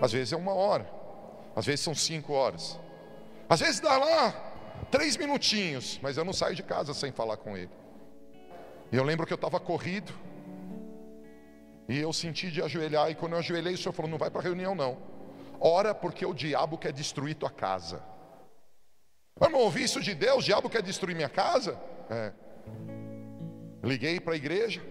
[0.00, 0.90] às vezes é uma hora,
[1.54, 2.78] às vezes são cinco horas,
[3.48, 4.34] às vezes dá lá
[4.90, 7.70] três minutinhos, mas eu não saio de casa sem falar com Ele.
[8.90, 10.12] E eu lembro que eu estava corrido,
[11.88, 14.40] E eu senti de ajoelhar, e quando eu ajoelhei, o Senhor falou: não vai para
[14.42, 14.98] a reunião, não.
[15.60, 18.02] Ora, porque o diabo quer destruir tua casa.
[19.36, 20.44] Vamos ouvir isso de Deus?
[20.44, 21.80] O diabo quer destruir minha casa?
[22.10, 22.32] É.
[23.82, 24.82] Liguei para a igreja.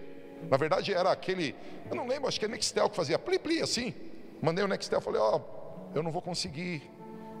[0.50, 1.54] Na verdade era aquele,
[1.90, 3.94] eu não lembro, acho que é Nextel que fazia pli pli assim.
[4.40, 6.82] Mandei o Nextel, falei, ó, oh, eu não vou conseguir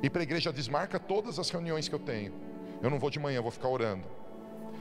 [0.02, 2.32] ir para a igreja, desmarca todas as reuniões que eu tenho.
[2.82, 4.04] Eu não vou de manhã, vou ficar orando.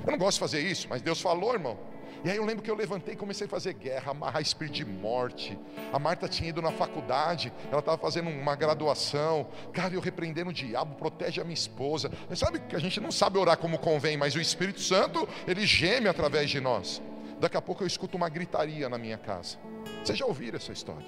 [0.05, 1.77] Eu não gosto de fazer isso, mas Deus falou, irmão.
[2.24, 4.86] E aí eu lembro que eu levantei e comecei a fazer guerra, amarrar espírito de
[4.86, 5.57] morte.
[5.93, 9.47] A Marta tinha ido na faculdade, ela estava fazendo uma graduação.
[9.72, 12.11] Cara, eu repreendendo o diabo, protege a minha esposa.
[12.28, 15.65] Você sabe que a gente não sabe orar como convém, mas o Espírito Santo, ele
[15.65, 17.01] geme através de nós.
[17.39, 19.57] Daqui a pouco eu escuto uma gritaria na minha casa.
[20.03, 21.05] Vocês já ouviram essa história?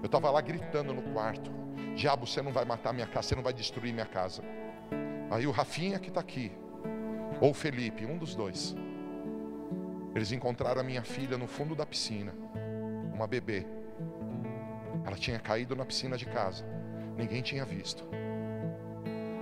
[0.00, 1.50] Eu estava lá gritando no quarto:
[1.96, 4.42] Diabo, você não vai matar minha casa, você não vai destruir minha casa.
[5.30, 6.52] Aí o Rafinha que está aqui,
[7.40, 8.76] ou o Felipe, um dos dois,
[10.14, 12.32] eles encontraram a minha filha no fundo da piscina,
[13.12, 13.66] uma bebê.
[15.04, 16.64] Ela tinha caído na piscina de casa,
[17.16, 18.04] ninguém tinha visto.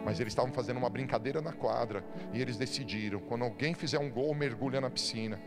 [0.04, 4.10] Mas eles estavam fazendo uma brincadeira na quadra e eles decidiram: quando alguém fizer um
[4.10, 5.38] gol, mergulha na piscina.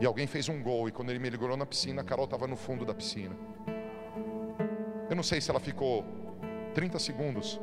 [0.00, 2.56] E alguém fez um gol, e quando ele mergulhou na piscina, a Carol estava no
[2.56, 3.36] fundo da piscina.
[5.08, 6.04] Eu não sei se ela ficou
[6.74, 7.60] 30 segundos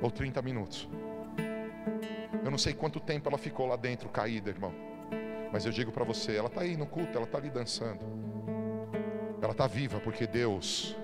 [0.00, 0.88] ou 30 minutos.
[2.44, 4.91] Eu não sei quanto tempo ela ficou lá dentro caída, irmão.
[5.52, 8.00] Mas eu digo para você, ela está aí no culto, ela está ali dançando.
[9.40, 10.96] Ela está viva porque Deus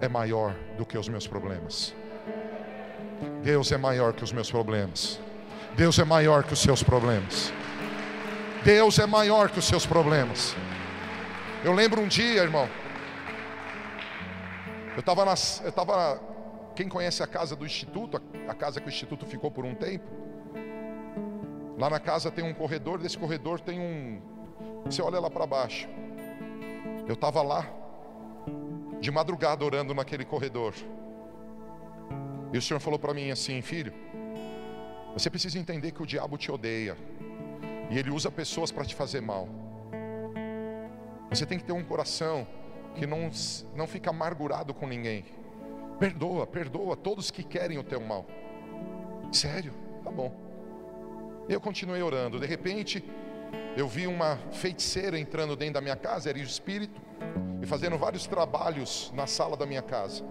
[0.00, 1.94] é maior do que os meus problemas.
[3.42, 5.18] Deus é maior que os meus problemas.
[5.74, 7.52] Deus é maior que os seus problemas.
[8.62, 10.54] Deus é maior que os seus problemas.
[11.64, 12.68] Eu lembro um dia, irmão.
[14.94, 15.72] Eu estava nas, eu
[16.74, 20.21] quem conhece a casa do instituto, a casa que o instituto ficou por um tempo.
[21.82, 24.22] Lá na casa tem um corredor, desse corredor tem um,
[24.84, 25.88] você olha lá para baixo.
[27.08, 27.68] Eu estava lá
[29.00, 30.74] de madrugada orando naquele corredor.
[32.52, 33.92] E o Senhor falou para mim assim, filho,
[35.12, 36.96] você precisa entender que o diabo te odeia.
[37.90, 39.48] E ele usa pessoas para te fazer mal.
[41.30, 42.46] Você tem que ter um coração
[42.94, 43.28] que não,
[43.74, 45.24] não fica amargurado com ninguém.
[45.98, 48.24] Perdoa, perdoa todos que querem o teu mal.
[49.32, 49.74] Sério?
[50.04, 50.51] Tá bom.
[51.48, 52.38] Eu continuei orando.
[52.38, 53.02] De repente,
[53.76, 57.00] eu vi uma feiticeira entrando dentro da minha casa, era o espírito,
[57.60, 60.24] e fazendo vários trabalhos na sala da minha casa.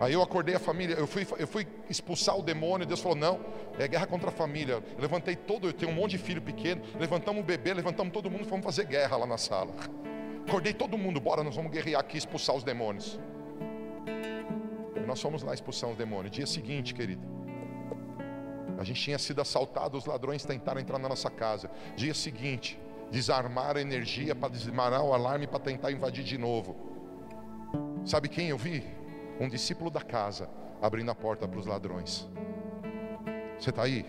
[0.00, 3.38] Aí eu acordei a família, eu fui, eu fui expulsar o demônio, Deus falou: não,
[3.78, 4.74] é guerra contra a família.
[4.74, 8.28] Eu levantei todo, eu tenho um monte de filho pequeno, levantamos o bebê, levantamos todo
[8.28, 9.72] mundo, fomos fazer guerra lá na sala.
[10.46, 13.20] Acordei todo mundo, bora, nós vamos guerrear aqui, expulsar os demônios.
[14.96, 16.34] E nós fomos lá expulsar os demônios.
[16.34, 17.22] Dia seguinte, querido,
[18.82, 21.70] a gente tinha sido assaltado, os ladrões tentaram entrar na nossa casa.
[21.96, 22.78] Dia seguinte,
[23.10, 26.76] desarmar a energia para desarmar o alarme para tentar invadir de novo.
[28.04, 28.84] Sabe quem eu vi?
[29.40, 30.48] um discípulo da casa
[30.80, 32.28] abrindo a porta para os ladrões.
[33.58, 34.06] Você está aí?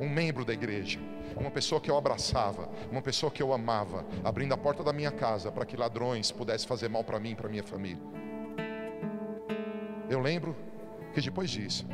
[0.00, 0.98] Um membro da igreja,
[1.36, 5.10] uma pessoa que eu abraçava, uma pessoa que eu amava, abrindo a porta da minha
[5.10, 8.02] casa para que ladrões pudessem fazer mal para mim e para minha família.
[10.08, 10.56] Eu lembro
[11.12, 11.86] que depois disso,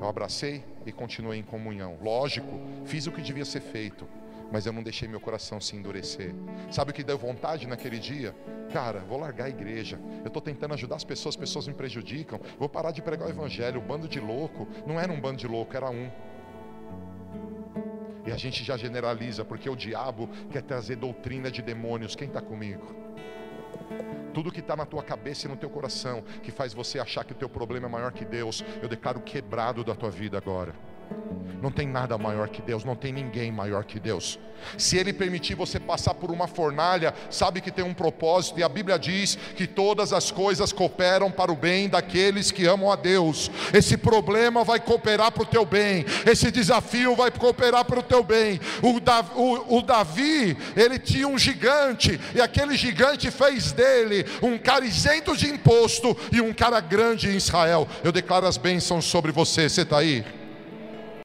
[0.00, 1.98] eu abracei e continuei em comunhão.
[2.02, 4.08] Lógico, fiz o que devia ser feito,
[4.50, 6.34] mas eu não deixei meu coração se endurecer.
[6.70, 8.34] Sabe o que deu vontade naquele dia?
[8.72, 10.00] Cara, vou largar a igreja.
[10.22, 12.40] Eu estou tentando ajudar as pessoas, as pessoas me prejudicam.
[12.58, 13.78] Vou parar de pregar o evangelho.
[13.78, 16.10] O bando de louco não era um bando de louco, era um.
[18.26, 22.14] E a gente já generaliza, porque o diabo quer trazer doutrina de demônios.
[22.14, 22.94] Quem está comigo?
[24.32, 27.32] Tudo que está na tua cabeça e no teu coração, que faz você achar que
[27.32, 30.74] o teu problema é maior que Deus, eu declaro quebrado da tua vida agora.
[31.62, 34.38] Não tem nada maior que Deus, não tem ninguém maior que Deus.
[34.76, 38.68] Se Ele permitir você passar por uma fornalha, sabe que tem um propósito, e a
[38.68, 43.50] Bíblia diz que todas as coisas cooperam para o bem daqueles que amam a Deus.
[43.72, 48.22] Esse problema vai cooperar para o teu bem, esse desafio vai cooperar para o teu
[48.22, 48.60] bem.
[48.82, 54.56] O Davi, o, o Davi, ele tinha um gigante, e aquele gigante fez dele um
[54.56, 57.86] cara isento de imposto e um cara grande em Israel.
[58.02, 60.39] Eu declaro as bênçãos sobre você, você está aí?